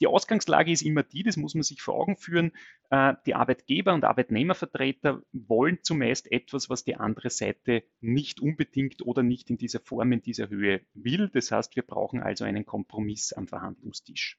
Die 0.00 0.08
Ausgangslage 0.08 0.72
ist 0.72 0.82
immer 0.82 1.04
die, 1.04 1.22
das 1.22 1.36
muss 1.36 1.54
man 1.54 1.62
sich 1.62 1.82
vor 1.82 1.94
Augen 1.94 2.16
führen, 2.16 2.50
äh, 2.90 3.14
die 3.26 3.34
Arbeitgeber 3.34 3.94
und 3.94 4.04
Arbeitnehmervertreter 4.04 5.22
wollen 5.32 5.78
zumeist 5.82 6.30
etwas, 6.30 6.70
was 6.70 6.84
die 6.84 6.96
andere 6.96 7.30
Seite 7.30 7.82
nicht 8.00 8.40
unbedingt 8.40 9.02
oder 9.02 9.22
nicht 9.22 9.50
in 9.50 9.56
dieser 9.56 9.80
Form, 9.80 10.12
in 10.12 10.22
dieser 10.22 10.48
Höhe 10.48 10.82
will. 10.94 11.28
Das 11.32 11.50
heißt, 11.50 11.74
wir 11.76 11.82
brauchen 11.82 12.22
also 12.22 12.44
einen 12.44 12.66
Kompromiss 12.66 13.32
am 13.36 13.48
Verhandlungstisch. 13.48 14.38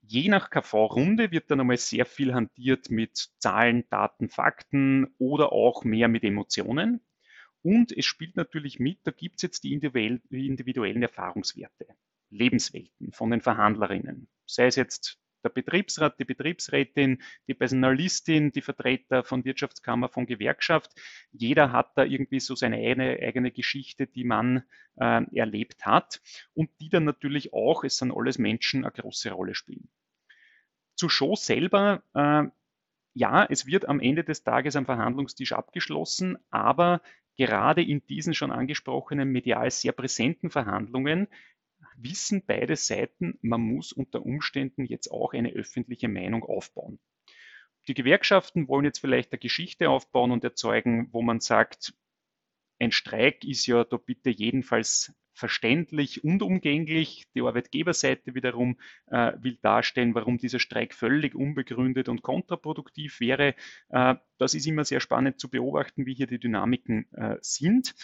Je 0.00 0.28
nach 0.28 0.50
KV-Runde 0.50 1.30
wird 1.30 1.50
dann 1.50 1.60
einmal 1.60 1.78
sehr 1.78 2.04
viel 2.04 2.34
hantiert 2.34 2.90
mit 2.90 3.30
Zahlen, 3.38 3.88
Daten, 3.88 4.28
Fakten 4.28 5.14
oder 5.18 5.52
auch 5.52 5.84
mehr 5.84 6.08
mit 6.08 6.24
Emotionen. 6.24 7.00
Und 7.62 7.96
es 7.96 8.04
spielt 8.04 8.36
natürlich 8.36 8.78
mit, 8.78 9.00
da 9.04 9.10
gibt 9.10 9.36
es 9.36 9.42
jetzt 9.42 9.64
die 9.64 9.72
individuellen 9.72 11.02
Erfahrungswerte, 11.02 11.86
Lebenswelten 12.28 13.12
von 13.12 13.30
den 13.30 13.40
Verhandlerinnen. 13.40 14.28
Sei 14.44 14.66
es 14.66 14.76
jetzt 14.76 15.18
der 15.44 15.50
Betriebsrat, 15.50 16.18
die 16.18 16.24
Betriebsrätin, 16.24 17.22
die 17.46 17.54
Personalistin, 17.54 18.50
die 18.52 18.62
Vertreter 18.62 19.22
von 19.22 19.44
Wirtschaftskammer, 19.44 20.08
von 20.08 20.26
Gewerkschaft. 20.26 20.92
Jeder 21.32 21.72
hat 21.72 21.92
da 21.96 22.04
irgendwie 22.04 22.40
so 22.40 22.54
seine 22.54 22.76
eigene, 22.76 23.18
eigene 23.20 23.50
Geschichte, 23.50 24.06
die 24.06 24.24
man 24.24 24.64
äh, 24.96 25.22
erlebt 25.36 25.86
hat 25.86 26.20
und 26.54 26.70
die 26.80 26.88
dann 26.88 27.04
natürlich 27.04 27.52
auch, 27.52 27.84
es 27.84 27.98
sind 27.98 28.12
alles 28.12 28.38
Menschen, 28.38 28.84
eine 28.84 28.92
große 28.92 29.30
Rolle 29.30 29.54
spielen. 29.54 29.88
Zur 30.96 31.10
Show 31.10 31.36
selber, 31.36 32.02
äh, 32.14 32.44
ja, 33.14 33.46
es 33.48 33.66
wird 33.66 33.88
am 33.88 34.00
Ende 34.00 34.24
des 34.24 34.42
Tages 34.42 34.76
am 34.76 34.86
Verhandlungstisch 34.86 35.52
abgeschlossen, 35.52 36.38
aber 36.50 37.00
gerade 37.36 37.82
in 37.82 38.04
diesen 38.06 38.34
schon 38.34 38.50
angesprochenen 38.50 39.30
medial 39.30 39.70
sehr 39.70 39.92
präsenten 39.92 40.50
Verhandlungen 40.50 41.28
wissen 41.96 42.42
beide 42.46 42.76
Seiten, 42.76 43.38
man 43.42 43.60
muss 43.60 43.92
unter 43.92 44.24
Umständen 44.24 44.84
jetzt 44.84 45.10
auch 45.10 45.32
eine 45.32 45.52
öffentliche 45.52 46.08
Meinung 46.08 46.44
aufbauen. 46.44 46.98
Die 47.88 47.94
Gewerkschaften 47.94 48.68
wollen 48.68 48.86
jetzt 48.86 49.00
vielleicht 49.00 49.32
eine 49.32 49.38
Geschichte 49.38 49.90
aufbauen 49.90 50.30
und 50.30 50.44
erzeugen, 50.44 51.08
wo 51.12 51.22
man 51.22 51.40
sagt, 51.40 51.94
ein 52.80 52.92
Streik 52.92 53.44
ist 53.44 53.66
ja 53.66 53.84
da 53.84 53.96
bitte 53.96 54.30
jedenfalls 54.30 55.14
verständlich 55.34 56.24
und 56.24 56.42
umgänglich. 56.42 57.24
Die 57.34 57.42
Arbeitgeberseite 57.42 58.34
wiederum 58.34 58.78
äh, 59.06 59.32
will 59.40 59.58
darstellen, 59.60 60.14
warum 60.14 60.38
dieser 60.38 60.60
Streik 60.60 60.94
völlig 60.94 61.34
unbegründet 61.34 62.08
und 62.08 62.22
kontraproduktiv 62.22 63.20
wäre. 63.20 63.54
Äh, 63.88 64.14
das 64.38 64.54
ist 64.54 64.66
immer 64.66 64.84
sehr 64.84 65.00
spannend 65.00 65.40
zu 65.40 65.50
beobachten, 65.50 66.06
wie 66.06 66.14
hier 66.14 66.28
die 66.28 66.38
Dynamiken 66.38 67.12
äh, 67.12 67.36
sind. 67.40 67.94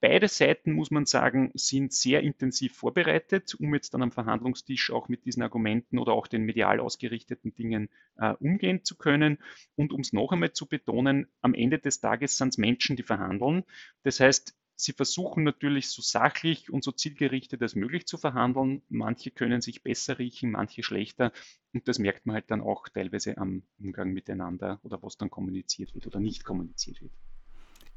Beide 0.00 0.28
Seiten, 0.28 0.72
muss 0.74 0.92
man 0.92 1.06
sagen, 1.06 1.50
sind 1.54 1.92
sehr 1.92 2.22
intensiv 2.22 2.76
vorbereitet, 2.76 3.56
um 3.56 3.74
jetzt 3.74 3.94
dann 3.94 4.02
am 4.02 4.12
Verhandlungstisch 4.12 4.92
auch 4.92 5.08
mit 5.08 5.24
diesen 5.24 5.42
Argumenten 5.42 5.98
oder 5.98 6.12
auch 6.12 6.28
den 6.28 6.44
medial 6.44 6.78
ausgerichteten 6.78 7.52
Dingen 7.52 7.88
äh, 8.16 8.32
umgehen 8.34 8.84
zu 8.84 8.96
können. 8.96 9.38
Und 9.74 9.92
um 9.92 10.00
es 10.00 10.12
noch 10.12 10.30
einmal 10.30 10.52
zu 10.52 10.66
betonen, 10.66 11.26
am 11.40 11.52
Ende 11.52 11.80
des 11.80 12.00
Tages 12.00 12.36
sind 12.36 12.50
es 12.50 12.58
Menschen, 12.58 12.94
die 12.94 13.02
verhandeln. 13.02 13.64
Das 14.04 14.20
heißt, 14.20 14.56
sie 14.76 14.92
versuchen 14.92 15.42
natürlich 15.42 15.88
so 15.88 16.00
sachlich 16.00 16.70
und 16.70 16.84
so 16.84 16.92
zielgerichtet 16.92 17.60
als 17.60 17.74
möglich 17.74 18.06
zu 18.06 18.18
verhandeln. 18.18 18.82
Manche 18.88 19.32
können 19.32 19.60
sich 19.60 19.82
besser 19.82 20.20
riechen, 20.20 20.52
manche 20.52 20.84
schlechter. 20.84 21.32
Und 21.72 21.88
das 21.88 21.98
merkt 21.98 22.24
man 22.24 22.34
halt 22.34 22.52
dann 22.52 22.60
auch 22.60 22.88
teilweise 22.88 23.36
am 23.36 23.64
Umgang 23.80 24.12
miteinander 24.12 24.78
oder 24.84 25.02
was 25.02 25.16
dann 25.16 25.28
kommuniziert 25.28 25.92
wird 25.96 26.06
oder 26.06 26.20
nicht 26.20 26.44
kommuniziert 26.44 27.02
wird. 27.02 27.12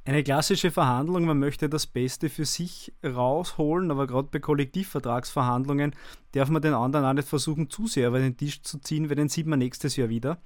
Eine 0.04 0.24
klassische 0.24 0.72
Verhandlung, 0.72 1.26
man 1.26 1.38
möchte 1.38 1.70
das 1.70 1.86
Beste 1.86 2.30
für 2.30 2.46
sich 2.46 2.92
rausholen, 3.06 3.92
aber 3.92 4.08
gerade 4.08 4.30
bei 4.32 4.40
Kollektivvertragsverhandlungen 4.40 5.94
darf 6.32 6.50
man 6.50 6.64
den 6.64 6.74
anderen 6.74 7.06
auch 7.06 7.14
nicht 7.14 7.28
versuchen, 7.28 7.70
zu 7.70 7.86
sehr 7.86 8.08
über 8.08 8.18
den 8.18 8.36
Tisch 8.36 8.64
zu 8.64 8.80
ziehen, 8.80 9.10
weil 9.10 9.18
den 9.18 9.30
sieht 9.30 9.46
man 9.46 9.60
nächstes 9.60 9.98
Jahr 9.98 10.10
wieder. 10.10 10.40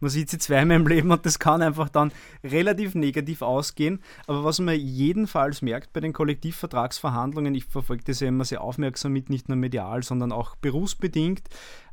Man 0.00 0.08
sieht 0.08 0.30
sie 0.30 0.38
zweimal 0.38 0.78
im 0.78 0.86
Leben 0.86 1.10
und 1.12 1.26
das 1.26 1.38
kann 1.38 1.60
einfach 1.60 1.90
dann 1.90 2.10
relativ 2.42 2.94
negativ 2.94 3.42
ausgehen. 3.42 4.00
Aber 4.26 4.44
was 4.44 4.60
man 4.60 4.80
jedenfalls 4.80 5.60
merkt 5.60 5.92
bei 5.92 6.00
den 6.00 6.14
Kollektivvertragsverhandlungen, 6.14 7.54
ich 7.54 7.66
verfolge 7.66 8.04
das 8.04 8.20
ja 8.20 8.28
immer 8.28 8.46
sehr 8.46 8.62
aufmerksam 8.62 9.12
mit, 9.12 9.28
nicht 9.28 9.46
nur 9.46 9.56
medial, 9.56 10.02
sondern 10.02 10.32
auch 10.32 10.56
berufsbedingt, 10.56 11.42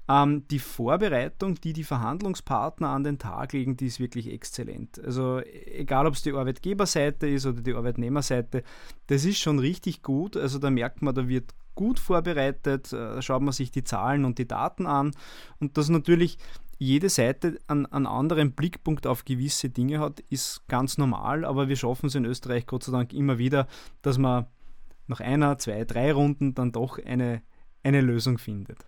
ähm, 0.09 0.47
die 0.49 0.59
Vorbereitung, 0.59 1.61
die 1.61 1.71
die 1.71 1.83
Verhandlungspartner 1.83 2.89
an 2.89 3.03
den 3.03 3.19
Tag 3.19 3.53
legen, 3.53 3.77
die 3.77 3.85
ist 3.85 3.99
wirklich 3.99 4.31
exzellent. 4.33 4.99
Also 5.05 5.39
egal, 5.39 6.07
ob 6.07 6.15
es 6.15 6.23
die 6.23 6.33
Arbeitgeberseite 6.33 7.27
ist 7.27 7.45
oder 7.45 7.61
die 7.61 7.75
Arbeitnehmerseite, 7.75 8.63
das 9.07 9.23
ist 9.23 9.37
schon 9.37 9.59
richtig 9.59 10.01
gut. 10.01 10.35
Also 10.35 10.57
da 10.57 10.71
merkt 10.71 11.03
man, 11.03 11.13
da 11.13 11.27
wird 11.27 11.53
gut 11.75 11.99
vorbereitet, 11.99 12.91
da 12.91 13.17
äh, 13.17 13.21
schaut 13.21 13.43
man 13.43 13.53
sich 13.53 13.71
die 13.71 13.83
Zahlen 13.83 14.25
und 14.25 14.39
die 14.39 14.47
Daten 14.47 14.87
an 14.87 15.11
und 15.59 15.77
dass 15.77 15.89
natürlich 15.89 16.39
jede 16.79 17.09
Seite 17.09 17.59
einen, 17.67 17.85
einen 17.85 18.07
anderen 18.07 18.53
Blickpunkt 18.53 19.05
auf 19.05 19.25
gewisse 19.25 19.69
Dinge 19.69 19.99
hat, 19.99 20.21
ist 20.29 20.67
ganz 20.67 20.97
normal, 20.97 21.45
aber 21.45 21.69
wir 21.69 21.75
schaffen 21.75 22.07
es 22.07 22.15
in 22.15 22.25
Österreich 22.25 22.65
Gott 22.65 22.83
sei 22.83 22.93
Dank 22.93 23.13
immer 23.13 23.37
wieder, 23.37 23.67
dass 24.01 24.17
man 24.17 24.47
nach 25.07 25.19
einer, 25.19 25.57
zwei, 25.57 25.83
drei 25.85 26.11
Runden 26.13 26.55
dann 26.55 26.71
doch 26.71 26.97
eine, 26.97 27.41
eine 27.83 28.01
Lösung 28.01 28.37
findet. 28.37 28.85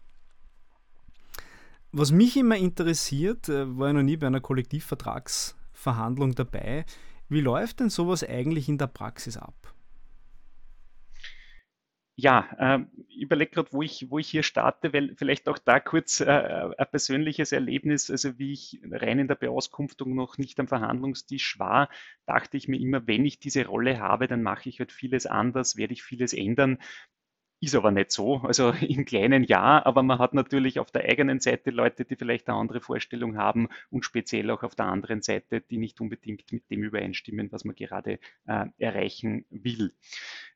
Was 1.94 2.12
mich 2.12 2.38
immer 2.38 2.56
interessiert, 2.56 3.50
äh, 3.50 3.78
war 3.78 3.88
ja 3.88 3.94
noch 3.94 4.04
nie 4.04 4.16
bei 4.16 4.28
einer 4.28 4.40
Kollektivvertragsverhandlung 4.40 6.36
dabei, 6.36 6.86
wie 7.28 7.42
läuft 7.42 7.82
denn 7.82 7.90
sowas 7.90 8.24
eigentlich 8.24 8.70
in 8.70 8.78
der 8.78 8.88
Praxis 8.88 9.36
ab? 9.36 9.74
Ja, 12.16 12.48
äh, 12.60 12.86
ich 13.08 13.24
überlege 13.24 13.52
gerade, 13.52 13.74
wo 13.74 13.82
ich, 13.82 14.10
wo 14.10 14.20
ich 14.20 14.30
hier 14.30 14.44
starte, 14.44 14.94
weil 14.94 15.16
vielleicht 15.16 15.50
auch 15.50 15.58
da 15.58 15.80
kurz 15.80 16.20
äh, 16.22 16.26
ein 16.28 16.88
persönliches 16.92 17.52
Erlebnis, 17.52 18.10
also 18.12 18.38
wie 18.38 18.54
ich 18.54 18.80
rein 18.90 19.20
in 19.20 19.28
der 19.28 19.36
Beauskunftung 19.36 20.14
noch 20.14 20.38
nicht 20.38 20.60
am 20.60 20.68
Verhandlungstisch 20.68 21.58
war, 21.60 21.90
dachte 22.26 22.58
ich 22.58 22.68
mir 22.68 22.80
immer, 22.80 23.08
wenn 23.08 23.26
ich 23.26 23.40
diese 23.40 23.66
Rolle 23.66 24.00
habe, 24.00 24.28
dann 24.28 24.44
mache 24.44 24.70
ich 24.70 24.80
halt 24.80 24.92
vieles 24.92 25.26
anders, 25.26 25.78
werde 25.78 25.94
ich 25.94 26.04
vieles 26.04 26.34
ändern. 26.34 26.78
Ist 27.64 27.76
aber 27.76 27.92
nicht 27.92 28.12
so. 28.12 28.38
Also 28.38 28.72
im 28.82 29.06
kleinen 29.06 29.44
ja, 29.44 29.86
aber 29.86 30.02
man 30.02 30.18
hat 30.18 30.34
natürlich 30.34 30.80
auf 30.80 30.90
der 30.90 31.06
eigenen 31.06 31.40
Seite 31.40 31.70
Leute, 31.70 32.06
die 32.06 32.16
vielleicht 32.16 32.50
eine 32.50 32.58
andere 32.58 32.82
Vorstellung 32.82 33.38
haben 33.38 33.70
und 33.92 34.04
speziell 34.04 34.50
auch 34.50 34.64
auf 34.64 34.74
der 34.74 34.88
anderen 34.88 35.22
Seite, 35.22 35.62
die 35.62 35.78
nicht 35.78 36.02
unbedingt 36.02 36.52
mit 36.52 36.70
dem 36.72 36.82
übereinstimmen, 36.82 37.52
was 37.52 37.64
man 37.64 37.76
gerade 37.76 38.18
äh, 38.48 38.66
erreichen 38.80 39.46
will. 39.52 39.94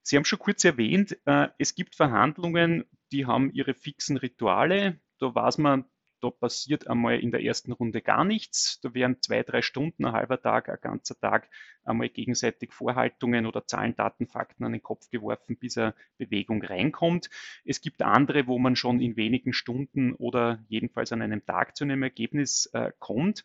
Sie 0.01 0.17
haben 0.17 0.25
schon 0.25 0.39
kurz 0.39 0.65
erwähnt, 0.65 1.15
äh, 1.25 1.49
es 1.59 1.75
gibt 1.75 1.93
Verhandlungen, 1.95 2.85
die 3.11 3.27
haben 3.27 3.51
ihre 3.53 3.75
fixen 3.75 4.17
Rituale. 4.17 4.99
Da 5.19 5.33
weiß 5.33 5.59
man, 5.59 5.85
da 6.21 6.29
passiert 6.29 6.87
einmal 6.87 7.19
in 7.19 7.31
der 7.31 7.43
ersten 7.43 7.71
Runde 7.71 8.01
gar 8.01 8.23
nichts. 8.23 8.79
Da 8.81 8.93
werden 8.93 9.21
zwei, 9.21 9.43
drei 9.43 9.61
Stunden, 9.61 10.05
ein 10.05 10.13
halber 10.13 10.41
Tag, 10.41 10.69
ein 10.69 10.77
ganzer 10.81 11.19
Tag 11.19 11.49
einmal 11.83 12.09
gegenseitig 12.09 12.73
Vorhaltungen 12.73 13.45
oder 13.45 13.65
Zahlen, 13.67 13.95
Daten, 13.95 14.27
Fakten 14.27 14.63
an 14.63 14.71
den 14.71 14.83
Kopf 14.83 15.09
geworfen, 15.09 15.57
bis 15.57 15.77
eine 15.77 15.93
Bewegung 16.17 16.63
reinkommt. 16.63 17.29
Es 17.63 17.81
gibt 17.81 18.01
andere, 18.01 18.47
wo 18.47 18.57
man 18.57 18.75
schon 18.75 18.99
in 18.99 19.15
wenigen 19.15 19.53
Stunden 19.53 20.13
oder 20.13 20.63
jedenfalls 20.67 21.11
an 21.11 21.21
einem 21.21 21.45
Tag 21.45 21.75
zu 21.75 21.83
einem 21.83 22.03
Ergebnis 22.03 22.67
äh, 22.73 22.91
kommt. 22.99 23.43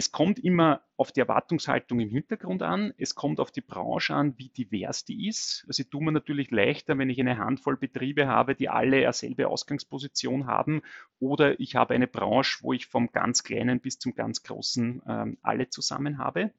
Es 0.00 0.12
kommt 0.12 0.38
immer 0.38 0.80
auf 0.96 1.12
die 1.12 1.20
Erwartungshaltung 1.20 2.00
im 2.00 2.08
Hintergrund 2.08 2.62
an. 2.62 2.94
Es 2.96 3.14
kommt 3.14 3.38
auf 3.38 3.50
die 3.50 3.60
Branche 3.60 4.14
an, 4.14 4.32
wie 4.38 4.48
divers 4.48 5.04
die 5.04 5.28
ist. 5.28 5.66
Also 5.68 5.82
ich 5.82 5.90
tue 5.90 6.02
mir 6.02 6.10
natürlich 6.10 6.50
leichter, 6.50 6.96
wenn 6.96 7.10
ich 7.10 7.20
eine 7.20 7.36
Handvoll 7.36 7.76
Betriebe 7.76 8.26
habe, 8.26 8.54
die 8.54 8.70
alle 8.70 9.06
dieselbe 9.06 9.48
Ausgangsposition 9.48 10.46
haben. 10.46 10.80
Oder 11.18 11.60
ich 11.60 11.76
habe 11.76 11.92
eine 11.92 12.06
Branche, 12.06 12.60
wo 12.62 12.72
ich 12.72 12.86
vom 12.86 13.12
ganz 13.12 13.42
Kleinen 13.42 13.80
bis 13.80 13.98
zum 13.98 14.14
ganz 14.14 14.42
Großen 14.42 15.02
ähm, 15.06 15.36
alle 15.42 15.68
zusammen 15.68 16.16
habe. 16.16 16.54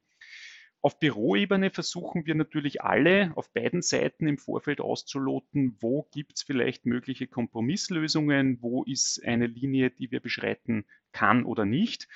Auf 0.80 1.00
Büroebene 1.00 1.70
versuchen 1.70 2.24
wir 2.24 2.36
natürlich 2.36 2.82
alle 2.82 3.32
auf 3.34 3.52
beiden 3.52 3.82
Seiten 3.82 4.28
im 4.28 4.38
Vorfeld 4.38 4.80
auszuloten, 4.80 5.76
wo 5.80 6.08
gibt 6.12 6.34
es 6.36 6.44
vielleicht 6.44 6.86
mögliche 6.86 7.26
Kompromisslösungen, 7.26 8.62
wo 8.62 8.84
ist 8.84 9.20
eine 9.24 9.48
Linie, 9.48 9.90
die 9.90 10.12
wir 10.12 10.20
beschreiten 10.20 10.84
kann 11.10 11.44
oder 11.44 11.64
nicht. 11.64 12.06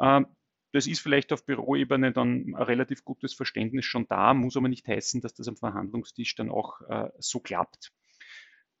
Ähm, 0.00 0.26
das 0.72 0.86
ist 0.86 1.00
vielleicht 1.00 1.32
auf 1.32 1.46
Büroebene 1.46 2.12
dann 2.12 2.46
ein 2.48 2.54
relativ 2.54 3.04
gutes 3.04 3.34
Verständnis 3.34 3.84
schon 3.84 4.06
da, 4.08 4.34
muss 4.34 4.56
aber 4.56 4.68
nicht 4.68 4.86
heißen, 4.86 5.20
dass 5.20 5.34
das 5.34 5.48
am 5.48 5.56
Verhandlungstisch 5.56 6.34
dann 6.34 6.50
auch 6.50 6.80
äh, 6.88 7.10
so 7.18 7.40
klappt. 7.40 7.92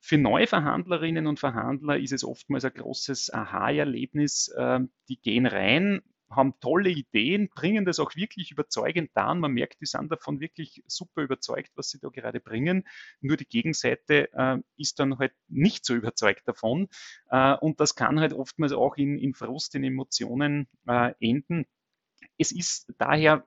Für 0.00 0.18
neue 0.18 0.46
Verhandlerinnen 0.46 1.26
und 1.26 1.40
Verhandler 1.40 1.98
ist 1.98 2.12
es 2.12 2.22
oftmals 2.22 2.64
ein 2.64 2.74
großes 2.74 3.32
Aha-Erlebnis. 3.32 4.48
Äh, 4.56 4.80
die 5.08 5.20
gehen 5.20 5.46
rein, 5.46 6.00
haben 6.30 6.54
tolle 6.60 6.90
Ideen, 6.90 7.48
bringen 7.48 7.84
das 7.84 7.98
auch 7.98 8.14
wirklich 8.14 8.50
überzeugend 8.50 9.10
dar. 9.14 9.34
Man 9.34 9.52
merkt, 9.52 9.80
die 9.80 9.86
sind 9.86 10.10
davon 10.10 10.40
wirklich 10.40 10.82
super 10.86 11.22
überzeugt, 11.22 11.72
was 11.76 11.90
sie 11.90 11.98
da 11.98 12.08
gerade 12.08 12.40
bringen. 12.40 12.86
Nur 13.20 13.36
die 13.36 13.48
Gegenseite 13.48 14.28
äh, 14.32 14.58
ist 14.76 14.98
dann 14.98 15.18
halt 15.18 15.32
nicht 15.48 15.84
so 15.84 15.94
überzeugt 15.94 16.46
davon. 16.46 16.88
Äh, 17.30 17.54
und 17.56 17.80
das 17.80 17.94
kann 17.94 18.20
halt 18.20 18.32
oftmals 18.32 18.72
auch 18.72 18.96
in, 18.96 19.18
in 19.18 19.34
Frust, 19.34 19.74
in 19.74 19.84
Emotionen 19.84 20.68
äh, 20.86 21.14
enden. 21.20 21.66
Es 22.38 22.52
ist 22.52 22.92
daher 22.98 23.46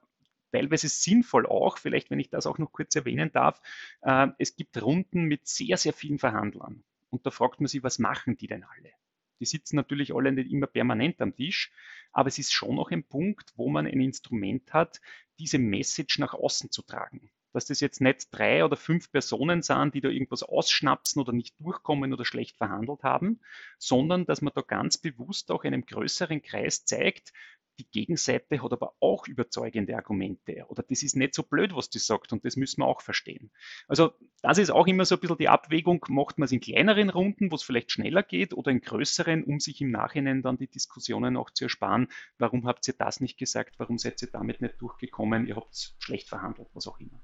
teilweise 0.52 0.90
sinnvoll 0.90 1.46
auch, 1.46 1.78
vielleicht 1.78 2.10
wenn 2.10 2.20
ich 2.20 2.30
das 2.30 2.48
auch 2.48 2.58
noch 2.58 2.72
kurz 2.72 2.96
erwähnen 2.96 3.32
darf, 3.32 3.62
äh, 4.02 4.28
es 4.38 4.56
gibt 4.56 4.82
Runden 4.82 5.26
mit 5.26 5.48
sehr, 5.48 5.78
sehr 5.78 5.94
vielen 5.94 6.20
Verhandlern. 6.20 6.84
Und 7.10 7.26
da 7.26 7.32
fragt 7.32 7.60
man 7.60 7.68
sich, 7.68 7.84
was 7.84 8.00
machen 8.00 8.38
die 8.38 8.48
denn 8.48 8.64
alle? 8.64 8.92
Die 9.40 9.46
sitzen 9.46 9.78
natürlich 9.78 10.14
alle 10.14 10.32
nicht 10.32 10.52
immer 10.52 10.68
permanent 10.68 11.22
am 11.22 11.36
Tisch, 11.36 11.72
aber 12.12 12.28
es 12.28 12.40
ist 12.40 12.52
schon 12.52 12.76
noch 12.76 12.92
ein 12.92 13.04
Punkt, 13.04 13.54
wo 13.56 13.70
man 13.70 13.88
ein 13.88 14.02
Instrument 14.02 14.74
hat, 14.74 15.00
diese 15.40 15.60
Message 15.60 16.20
nach 16.20 16.34
außen 16.34 16.72
zu 16.72 16.82
tragen. 16.82 17.32
Dass 17.54 17.66
das 17.66 17.80
jetzt 17.80 18.02
nicht 18.02 18.28
drei 18.32 18.64
oder 18.64 18.76
fünf 18.76 19.12
Personen 19.12 19.64
sind, 19.64 19.96
die 19.96 20.02
da 20.02 20.10
irgendwas 20.10 20.44
ausschnapsen 20.44 21.20
oder 21.22 21.32
nicht 21.32 21.56
durchkommen 21.60 22.14
oder 22.14 22.26
schlecht 22.26 22.58
verhandelt 22.58 23.02
haben, 23.04 23.40
sondern 23.80 24.26
dass 24.26 24.42
man 24.42 24.54
da 24.54 24.62
ganz 24.62 24.98
bewusst 24.98 25.50
auch 25.50 25.64
einem 25.64 25.86
größeren 25.86 26.44
Kreis 26.44 26.86
zeigt, 26.86 27.34
die 27.80 27.90
Gegenseite 27.90 28.62
hat 28.62 28.74
aber 28.74 28.94
auch 29.00 29.28
überzeugende 29.28 29.96
Argumente 29.96 30.66
oder 30.68 30.84
das 30.84 31.02
ist 31.02 31.16
nicht 31.16 31.34
so 31.34 31.44
blöd, 31.44 31.76
was 31.76 31.90
die 31.90 32.00
sagt 32.00 32.34
und 32.34 32.44
das 32.46 32.58
müssen 32.58 32.82
wir 32.82 32.88
auch 32.88 33.02
verstehen. 33.02 33.52
Also 33.88 34.12
das 34.42 34.58
ist 34.58 34.70
auch 34.70 34.86
immer 34.88 35.06
so 35.06 35.16
ein 35.16 35.22
bisschen 35.22 35.38
die 35.38 35.50
Abwägung, 35.50 36.06
macht 36.10 36.38
man 36.38 36.46
es 36.46 36.52
in 36.52 36.60
kleineren 36.60 37.10
Runden, 37.10 37.52
wo 37.52 37.56
es 37.56 37.64
vielleicht 37.64 37.92
schneller 37.92 38.22
geht 38.22 38.54
oder 38.54 38.72
in 38.72 38.82
größeren, 38.82 39.44
um 39.46 39.60
sich 39.60 39.82
im 39.82 39.92
Nachhinein 39.92 40.42
dann 40.42 40.58
die 40.58 40.68
Diskussionen 40.68 41.38
auch 41.38 41.50
zu 41.52 41.66
ersparen, 41.66 42.10
warum 42.38 42.68
habt 42.68 42.88
ihr 42.88 42.96
das 42.98 43.22
nicht 43.22 43.38
gesagt, 43.38 43.80
warum 43.80 43.98
seid 43.98 44.22
ihr 44.22 44.30
damit 44.30 44.62
nicht 44.62 44.82
durchgekommen, 44.82 45.48
ihr 45.48 45.56
habt 45.56 45.96
schlecht 46.00 46.28
verhandelt, 46.28 46.68
was 46.74 46.88
auch 46.88 47.00
immer. 47.00 47.22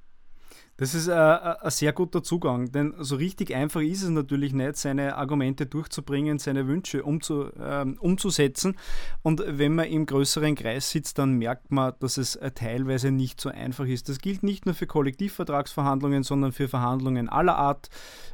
Das 0.78 0.94
ist 0.94 1.08
äh, 1.08 1.14
ein 1.14 1.72
sehr 1.72 1.94
guter 1.94 2.22
Zugang, 2.22 2.70
denn 2.70 2.96
so 3.00 3.16
richtig 3.16 3.56
einfach 3.56 3.80
ist 3.80 4.04
es 4.04 4.10
natürlich 4.10 4.52
nicht, 4.52 4.76
seine 4.76 5.16
Argumente 5.16 5.68
durchzubringen, 5.68 6.38
seine 6.38 6.68
Wünsche 6.68 7.04
umzu, 7.04 7.46
ähm, 7.58 7.98
umzusetzen. 7.98 8.76
Und 9.22 9.42
wenn 9.48 9.74
man 9.74 9.86
im 9.86 10.06
größeren 10.06 10.54
Kreis 10.56 10.90
sitzt, 10.90 11.18
dann 11.18 11.36
merkt 11.36 11.72
man, 11.72 11.94
dass 12.02 12.18
es 12.18 12.36
äh, 12.36 12.52
teilweise 12.52 13.12
nicht 13.12 13.40
so 13.40 13.48
einfach 13.48 13.86
ist. 13.86 14.10
Das 14.10 14.20
gilt 14.20 14.44
nicht 14.44 14.66
nur 14.66 14.76
für 14.76 14.86
Kollektivvertragsverhandlungen, 14.86 16.24
sondern 16.24 16.52
für 16.52 16.68
Verhandlungen 16.68 17.30
aller 17.30 17.56
Art. 17.56 17.90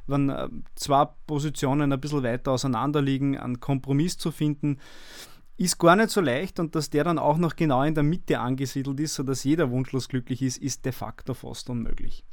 Wenn 0.08 0.30
äh, 0.30 0.50
zwei 0.74 1.10
Positionen 1.28 1.94
ein 1.94 2.02
bisschen 2.02 2.24
weiter 2.24 2.54
auseinander 2.54 3.04
liegen, 3.04 3.38
einen 3.38 3.60
Kompromiss 3.60 4.18
zu 4.18 4.32
finden, 4.32 4.80
ist 5.58 5.78
gar 5.78 5.96
nicht 5.96 6.10
so 6.10 6.22
leicht 6.22 6.60
und 6.60 6.74
dass 6.74 6.90
der 6.90 7.04
dann 7.04 7.20
auch 7.20 7.38
noch 7.38 7.56
genau 7.56 7.84
in 7.84 7.94
der 7.94 8.04
Mitte 8.04 8.40
angesiedelt 8.40 9.00
ist, 9.00 9.14
sodass 9.14 9.44
jeder 9.44 9.70
wunschlos 9.70 10.10
glücklich 10.10 10.42
ist, 10.42 10.58
ist 10.58 10.86
de 10.86 10.92
facto 10.92 11.36
fast 11.36 11.70
unmöglich. 11.70 12.26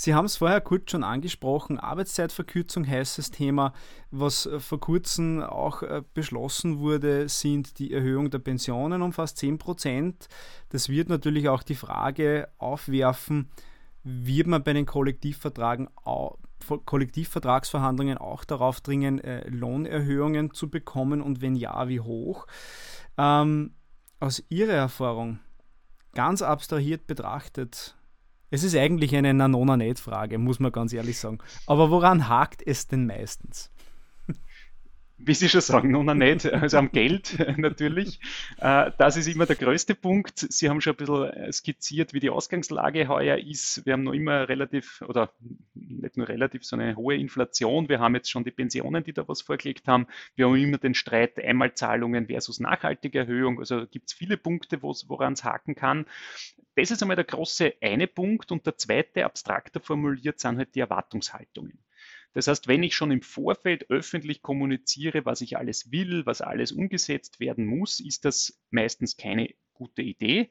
Sie 0.00 0.14
haben 0.14 0.24
es 0.24 0.38
vorher 0.38 0.62
kurz 0.62 0.92
schon 0.92 1.04
angesprochen, 1.04 1.78
Arbeitszeitverkürzung 1.78 2.88
heißt 2.88 3.18
das 3.18 3.30
Thema. 3.30 3.74
Was 4.10 4.46
äh, 4.46 4.58
vor 4.58 4.80
kurzem 4.80 5.42
auch 5.42 5.82
äh, 5.82 6.00
beschlossen 6.14 6.78
wurde, 6.78 7.28
sind 7.28 7.78
die 7.78 7.92
Erhöhung 7.92 8.30
der 8.30 8.38
Pensionen 8.38 9.02
um 9.02 9.12
fast 9.12 9.36
10 9.36 9.58
Prozent. 9.58 10.28
Das 10.70 10.88
wird 10.88 11.10
natürlich 11.10 11.50
auch 11.50 11.62
die 11.62 11.74
Frage 11.74 12.48
aufwerfen, 12.56 13.50
wird 14.02 14.46
man 14.46 14.64
bei 14.64 14.72
den 14.72 14.86
Kollektivvertragen 14.86 15.90
Kollektivvertragsverhandlungen 16.86 18.16
auch 18.16 18.46
darauf 18.46 18.80
dringen, 18.80 19.18
äh, 19.18 19.46
Lohnerhöhungen 19.50 20.54
zu 20.54 20.70
bekommen 20.70 21.20
und 21.20 21.42
wenn 21.42 21.56
ja, 21.56 21.88
wie 21.88 22.00
hoch? 22.00 22.46
Ähm, 23.18 23.74
aus 24.18 24.42
Ihrer 24.48 24.72
Erfahrung, 24.72 25.40
ganz 26.14 26.40
abstrahiert 26.40 27.06
betrachtet, 27.06 27.96
es 28.50 28.64
ist 28.64 28.74
eigentlich 28.76 29.14
eine 29.14 29.32
Nanona-Net-Frage, 29.32 30.38
muss 30.38 30.60
man 30.60 30.72
ganz 30.72 30.92
ehrlich 30.92 31.18
sagen. 31.18 31.38
Aber 31.66 31.90
woran 31.90 32.28
hakt 32.28 32.62
es 32.66 32.88
denn 32.88 33.06
meistens? 33.06 33.70
Wie 35.22 35.34
Sie 35.34 35.48
schon 35.48 35.60
sagen, 35.60 35.90
noch 35.90 36.02
nicht, 36.14 36.46
also 36.46 36.78
am 36.78 36.90
Geld 36.92 37.38
natürlich. 37.58 38.20
Äh, 38.58 38.90
das 38.98 39.16
ist 39.16 39.26
immer 39.28 39.46
der 39.46 39.56
größte 39.56 39.94
Punkt. 39.94 40.38
Sie 40.38 40.68
haben 40.68 40.80
schon 40.80 40.94
ein 40.94 40.96
bisschen 40.96 41.24
äh, 41.30 41.52
skizziert, 41.52 42.14
wie 42.14 42.20
die 42.20 42.30
Ausgangslage 42.30 43.08
heuer 43.08 43.36
ist. 43.38 43.84
Wir 43.84 43.92
haben 43.92 44.04
noch 44.04 44.12
immer 44.12 44.48
relativ, 44.48 45.02
oder 45.06 45.32
nicht 45.74 46.16
nur 46.16 46.28
relativ, 46.28 46.64
sondern 46.64 46.88
eine 46.88 46.96
hohe 46.96 47.16
Inflation. 47.16 47.88
Wir 47.88 48.00
haben 48.00 48.14
jetzt 48.14 48.30
schon 48.30 48.44
die 48.44 48.50
Pensionen, 48.50 49.04
die 49.04 49.12
da 49.12 49.28
was 49.28 49.42
vorgelegt 49.42 49.86
haben. 49.88 50.06
Wir 50.36 50.46
haben 50.46 50.56
immer 50.56 50.78
den 50.78 50.94
Streit 50.94 51.38
Einmalzahlungen 51.38 52.26
versus 52.26 52.58
nachhaltige 52.58 53.20
Erhöhung. 53.20 53.58
Also 53.58 53.86
gibt 53.86 54.08
es 54.08 54.14
viele 54.14 54.36
Punkte, 54.36 54.82
woran 54.82 55.34
es 55.34 55.44
haken 55.44 55.74
kann. 55.74 56.06
Das 56.76 56.90
ist 56.90 57.02
einmal 57.02 57.16
der 57.16 57.24
große 57.24 57.74
eine 57.82 58.06
Punkt. 58.06 58.52
Und 58.52 58.66
der 58.66 58.76
zweite, 58.76 59.24
abstrakter 59.24 59.80
formuliert, 59.80 60.40
sind 60.40 60.56
halt 60.56 60.74
die 60.74 60.80
Erwartungshaltungen. 60.80 61.78
Das 62.32 62.46
heißt, 62.46 62.68
wenn 62.68 62.82
ich 62.82 62.94
schon 62.94 63.10
im 63.10 63.22
Vorfeld 63.22 63.90
öffentlich 63.90 64.42
kommuniziere, 64.42 65.24
was 65.24 65.40
ich 65.40 65.56
alles 65.56 65.90
will, 65.90 66.26
was 66.26 66.40
alles 66.42 66.72
umgesetzt 66.72 67.40
werden 67.40 67.66
muss, 67.66 68.00
ist 68.00 68.24
das 68.24 68.60
meistens 68.70 69.16
keine 69.16 69.48
gute 69.74 70.02
Idee. 70.02 70.50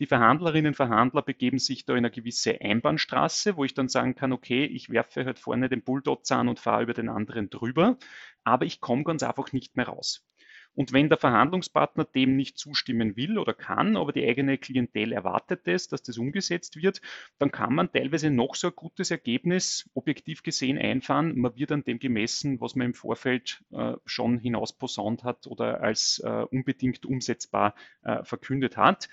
Die 0.00 0.06
Verhandlerinnen 0.06 0.70
und 0.70 0.74
Verhandler 0.74 1.22
begeben 1.22 1.58
sich 1.60 1.84
da 1.84 1.92
in 1.92 1.98
eine 1.98 2.10
gewisse 2.10 2.60
Einbahnstraße, 2.60 3.56
wo 3.56 3.64
ich 3.64 3.74
dann 3.74 3.88
sagen 3.88 4.16
kann, 4.16 4.32
okay, 4.32 4.64
ich 4.64 4.90
werfe 4.90 5.24
halt 5.24 5.38
vorne 5.38 5.68
den 5.68 5.84
Bulldozer 5.84 6.38
an 6.38 6.48
und 6.48 6.58
fahre 6.58 6.82
über 6.82 6.94
den 6.94 7.08
anderen 7.08 7.50
drüber, 7.50 7.98
aber 8.42 8.64
ich 8.64 8.80
komme 8.80 9.04
ganz 9.04 9.22
einfach 9.22 9.52
nicht 9.52 9.76
mehr 9.76 9.86
raus. 9.86 10.26
Und 10.74 10.92
wenn 10.92 11.08
der 11.08 11.18
Verhandlungspartner 11.18 12.04
dem 12.04 12.36
nicht 12.36 12.58
zustimmen 12.58 13.16
will 13.16 13.38
oder 13.38 13.52
kann, 13.54 13.96
aber 13.96 14.12
die 14.12 14.26
eigene 14.26 14.58
Klientel 14.58 15.12
erwartet 15.12 15.68
es, 15.68 15.88
dass 15.88 16.02
das 16.02 16.18
umgesetzt 16.18 16.76
wird, 16.76 17.00
dann 17.38 17.50
kann 17.50 17.74
man 17.74 17.92
teilweise 17.92 18.30
noch 18.30 18.54
so 18.54 18.68
ein 18.68 18.76
gutes 18.76 19.10
Ergebnis 19.10 19.90
objektiv 19.94 20.42
gesehen 20.42 20.78
einfahren. 20.78 21.38
Man 21.38 21.54
wird 21.56 21.72
an 21.72 21.84
dem 21.84 21.98
gemessen, 21.98 22.60
was 22.60 22.74
man 22.74 22.88
im 22.88 22.94
Vorfeld 22.94 23.62
äh, 23.72 23.94
schon 24.06 24.38
hinausposaunt 24.38 25.24
hat 25.24 25.46
oder 25.46 25.82
als 25.82 26.20
äh, 26.24 26.44
unbedingt 26.50 27.04
umsetzbar 27.04 27.74
äh, 28.02 28.24
verkündet 28.24 28.76
hat. 28.76 29.08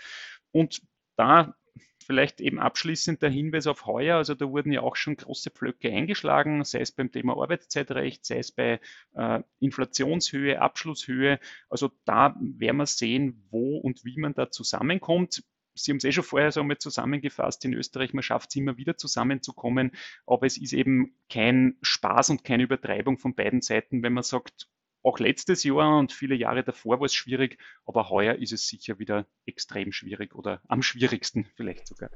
Und 0.52 0.82
da 1.18 1.56
Vielleicht 2.10 2.42
eben 2.42 2.58
abschließend 2.58 3.22
der 3.22 3.30
Hinweis 3.30 3.68
auf 3.68 3.86
heuer. 3.86 4.18
Also 4.18 4.34
da 4.34 4.50
wurden 4.50 4.72
ja 4.72 4.82
auch 4.82 4.96
schon 4.96 5.16
große 5.16 5.52
Pflöcke 5.52 5.92
eingeschlagen, 5.92 6.64
sei 6.64 6.80
es 6.80 6.92
beim 6.92 7.12
Thema 7.12 7.40
Arbeitszeitrecht, 7.40 8.26
sei 8.26 8.40
es 8.40 8.52
bei 8.52 8.80
äh, 9.14 9.44
Inflationshöhe, 9.60 10.60
Abschlusshöhe. 10.60 11.40
Also 11.70 11.92
da 12.06 12.36
werden 12.40 12.78
wir 12.78 12.86
sehen, 12.88 13.46
wo 13.52 13.78
und 13.78 14.06
wie 14.06 14.18
man 14.18 14.34
da 14.34 14.50
zusammenkommt. 14.50 15.44
Sie 15.76 15.92
haben 15.92 15.98
es 15.98 16.04
eh 16.04 16.12
schon 16.12 16.24
vorher 16.24 16.52
so 16.52 16.62
einmal 16.62 16.80
zusammengefasst, 16.80 17.64
in 17.64 17.76
Österreich, 17.76 18.12
man 18.12 18.24
schafft 18.24 18.50
es 18.50 18.56
immer 18.56 18.78
wieder 18.78 18.98
zusammenzukommen, 18.98 19.92
aber 20.26 20.48
es 20.48 20.58
ist 20.58 20.74
eben 20.74 21.14
kein 21.30 21.78
Spaß 21.84 22.32
und 22.32 22.44
keine 22.44 22.64
Übertreibung 22.64 23.20
von 23.20 23.36
beiden 23.36 23.62
Seiten, 23.62 24.02
wenn 24.02 24.14
man 24.14 24.24
sagt, 24.24 24.68
auch 25.04 25.20
letztes 25.20 25.64
Jahr 25.64 25.98
und 25.98 26.12
viele 26.12 26.36
Jahre 26.36 26.64
davor 26.64 27.00
war 27.00 27.06
es 27.06 27.14
schwierig, 27.14 27.58
aber 27.86 28.10
heuer 28.10 28.36
ist 28.36 28.52
es 28.52 28.68
sicher 28.68 29.00
wieder 29.00 29.26
extrem 29.46 29.92
schwierig 29.92 30.36
oder 30.36 30.62
am 30.68 30.82
schwierigsten 30.82 31.46
vielleicht 31.56 31.88
sogar. 31.88 32.10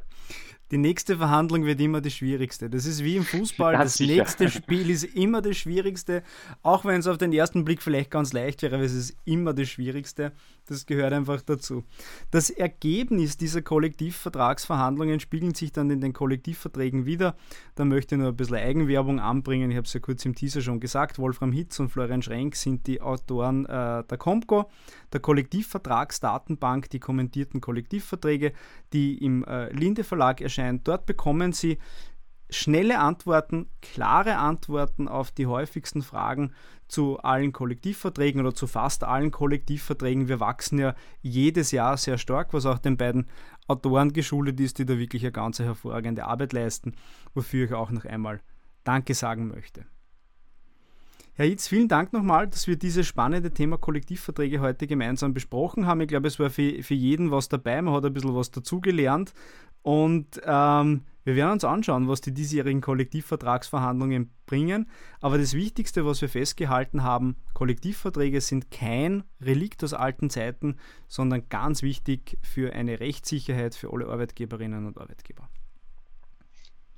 Die 0.73 0.79
nächste 0.79 1.17
Verhandlung 1.17 1.65
wird 1.65 1.79
immer 1.81 2.01
die 2.01 2.09
schwierigste. 2.09 2.67
Das 2.67 2.87
ist 2.87 3.03
wie 3.03 3.17
im 3.17 3.23
Fußball. 3.23 3.73
Das, 3.83 3.97
das 3.97 4.07
nächste 4.07 4.49
Spiel 4.49 4.89
ist 4.89 5.03
immer 5.03 5.43
das 5.43 5.57
schwierigste. 5.57 6.23
Auch 6.63 6.83
wenn 6.83 6.99
es 6.99 7.05
auf 7.05 7.19
den 7.19 7.31
ersten 7.31 7.63
Blick 7.63 7.83
vielleicht 7.83 8.09
ganz 8.09 8.33
leicht 8.33 8.63
wäre, 8.63 8.75
aber 8.75 8.83
es 8.83 8.93
ist 8.93 9.15
immer 9.23 9.53
das 9.53 9.69
schwierigste. 9.69 10.31
Das 10.65 10.87
gehört 10.87 11.13
einfach 11.13 11.41
dazu. 11.41 11.83
Das 12.31 12.49
Ergebnis 12.49 13.37
dieser 13.37 13.61
Kollektivvertragsverhandlungen 13.61 15.19
spiegelt 15.19 15.57
sich 15.57 15.73
dann 15.73 15.91
in 15.91 16.01
den 16.01 16.13
Kollektivverträgen 16.13 17.05
wieder. 17.05 17.35
Da 17.75 17.85
möchte 17.85 18.15
ich 18.15 18.19
nur 18.19 18.29
ein 18.29 18.35
bisschen 18.35 18.55
Eigenwerbung 18.55 19.19
anbringen. 19.19 19.69
Ich 19.69 19.77
habe 19.77 19.85
es 19.85 19.93
ja 19.93 19.99
kurz 19.99 20.25
im 20.25 20.33
Teaser 20.33 20.61
schon 20.61 20.79
gesagt. 20.79 21.19
Wolfram 21.19 21.51
Hitz 21.51 21.79
und 21.79 21.89
Florian 21.89 22.23
Schrenk 22.23 22.55
sind 22.55 22.87
die 22.87 22.99
Autoren 22.99 23.65
äh, 23.65 24.03
der 24.05 24.17
Comco, 24.17 24.71
der 25.13 25.21
Kollektivvertragsdatenbank, 25.21 26.89
die 26.89 26.99
kommentierten 26.99 27.61
Kollektivverträge, 27.61 28.53
die 28.91 29.23
im 29.23 29.43
äh, 29.45 29.71
Linde 29.71 30.03
Verlag 30.03 30.41
erscheinen. 30.41 30.83
Dort 30.83 31.05
bekommen 31.05 31.53
Sie 31.53 31.77
schnelle 32.49 32.99
Antworten, 32.99 33.67
klare 33.81 34.37
Antworten 34.37 35.07
auf 35.07 35.31
die 35.31 35.47
häufigsten 35.47 36.01
Fragen 36.01 36.53
zu 36.87 37.17
allen 37.19 37.51
Kollektivverträgen 37.51 38.41
oder 38.41 38.53
zu 38.53 38.67
fast 38.67 39.03
allen 39.03 39.31
Kollektivverträgen. 39.31 40.27
Wir 40.27 40.39
wachsen 40.39 40.77
ja 40.77 40.95
jedes 41.21 41.71
Jahr 41.71 41.97
sehr 41.97 42.17
stark, 42.17 42.53
was 42.53 42.65
auch 42.65 42.77
den 42.77 42.97
beiden 42.97 43.27
Autoren 43.67 44.13
geschuldet 44.13 44.59
ist, 44.59 44.77
die 44.77 44.85
da 44.85 44.97
wirklich 44.97 45.23
eine 45.23 45.31
ganz 45.31 45.59
hervorragende 45.59 46.25
Arbeit 46.25 46.53
leisten, 46.53 46.93
wofür 47.33 47.65
ich 47.65 47.73
auch 47.73 47.91
noch 47.91 48.05
einmal 48.05 48.41
Danke 48.83 49.13
sagen 49.13 49.47
möchte. 49.47 49.85
Herr 51.35 51.47
Itz, 51.47 51.67
vielen 51.67 51.87
Dank 51.87 52.13
nochmal, 52.13 52.47
dass 52.47 52.67
wir 52.67 52.75
dieses 52.75 53.07
spannende 53.07 53.49
Thema 53.49 53.79
Kollektivverträge 53.79 54.59
heute 54.59 54.85
gemeinsam 54.85 55.33
besprochen 55.33 55.87
haben. 55.87 55.99
Ich 56.01 56.07
glaube, 56.07 56.27
es 56.27 56.37
war 56.39 56.51
für, 56.51 56.83
für 56.83 56.93
jeden 56.93 57.31
was 57.31 57.49
dabei. 57.49 57.81
Man 57.81 57.91
hat 57.91 58.05
ein 58.05 58.13
bisschen 58.13 58.35
was 58.35 58.51
dazugelernt. 58.51 59.33
Und 59.81 60.39
ähm, 60.45 61.01
wir 61.23 61.35
werden 61.35 61.53
uns 61.53 61.63
anschauen, 61.63 62.07
was 62.07 62.21
die 62.21 62.35
diesjährigen 62.35 62.81
Kollektivvertragsverhandlungen 62.81 64.29
bringen. 64.45 64.87
Aber 65.21 65.39
das 65.39 65.55
Wichtigste, 65.55 66.05
was 66.05 66.21
wir 66.21 66.29
festgehalten 66.29 67.01
haben, 67.01 67.35
Kollektivverträge 67.55 68.39
sind 68.39 68.69
kein 68.69 69.23
Relikt 69.41 69.83
aus 69.83 69.95
alten 69.95 70.29
Zeiten, 70.29 70.77
sondern 71.07 71.49
ganz 71.49 71.81
wichtig 71.81 72.37
für 72.43 72.73
eine 72.73 72.99
Rechtssicherheit 72.99 73.73
für 73.73 73.91
alle 73.91 74.07
Arbeitgeberinnen 74.07 74.85
und 74.85 74.99
Arbeitgeber. 74.99 75.49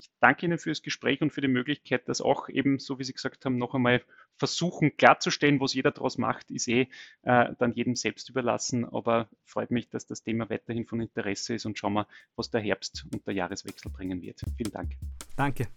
Ich 0.06 0.20
danke 0.20 0.46
Ihnen 0.46 0.58
für 0.58 0.70
das 0.70 0.82
Gespräch 0.82 1.20
und 1.20 1.32
für 1.32 1.40
die 1.40 1.48
Möglichkeit, 1.48 2.08
das 2.08 2.20
auch 2.20 2.48
eben, 2.48 2.78
so 2.78 2.98
wie 2.98 3.04
Sie 3.04 3.12
gesagt 3.12 3.44
haben, 3.44 3.58
noch 3.58 3.74
einmal 3.74 4.02
versuchen 4.36 4.96
klarzustellen. 4.96 5.60
Was 5.60 5.74
jeder 5.74 5.90
daraus 5.90 6.16
macht, 6.16 6.50
ist 6.50 6.68
eh 6.68 6.88
äh, 7.22 7.52
dann 7.58 7.72
jedem 7.72 7.96
selbst 7.96 8.28
überlassen. 8.30 8.84
Aber 8.84 9.28
freut 9.44 9.70
mich, 9.70 9.88
dass 9.88 10.06
das 10.06 10.22
Thema 10.22 10.48
weiterhin 10.48 10.86
von 10.86 11.00
Interesse 11.00 11.54
ist 11.54 11.66
und 11.66 11.78
schauen 11.78 11.94
wir, 11.94 12.06
was 12.36 12.50
der 12.50 12.60
Herbst 12.60 13.06
und 13.12 13.26
der 13.26 13.34
Jahreswechsel 13.34 13.90
bringen 13.90 14.22
wird. 14.22 14.40
Vielen 14.56 14.72
Dank. 14.72 14.92
Danke. 15.36 15.68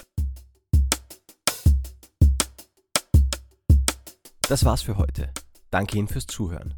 Das 4.47 4.65
war's 4.65 4.81
für 4.81 4.97
heute. 4.97 5.31
Danke 5.69 5.97
Ihnen 5.97 6.07
fürs 6.07 6.25
Zuhören. 6.27 6.75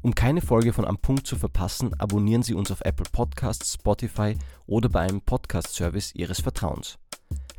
Um 0.00 0.14
keine 0.14 0.40
Folge 0.40 0.72
von 0.72 0.84
Am 0.84 0.98
Punkt 0.98 1.26
zu 1.26 1.36
verpassen, 1.36 1.92
abonnieren 1.98 2.42
Sie 2.42 2.54
uns 2.54 2.70
auf 2.70 2.82
Apple 2.82 3.06
Podcasts, 3.10 3.74
Spotify 3.74 4.36
oder 4.66 4.88
bei 4.88 5.00
einem 5.00 5.20
Podcast-Service 5.20 6.14
Ihres 6.14 6.40
Vertrauens. 6.40 6.98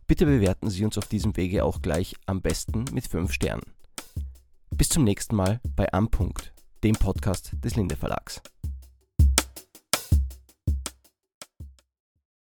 Bitte 0.07 0.25
bewerten 0.25 0.69
Sie 0.69 0.85
uns 0.85 0.97
auf 0.97 1.07
diesem 1.07 1.35
Wege 1.35 1.65
auch 1.65 1.81
gleich 1.81 2.15
am 2.25 2.41
besten 2.41 2.85
mit 2.93 3.07
5 3.07 3.31
Sternen. 3.33 3.73
Bis 4.71 4.89
zum 4.89 5.03
nächsten 5.03 5.35
Mal 5.35 5.59
bei 5.75 5.91
Am 5.91 6.09
Punkt, 6.09 6.53
dem 6.83 6.95
Podcast 6.95 7.51
des 7.61 7.75
Linde 7.75 7.97
Verlags. 7.97 8.41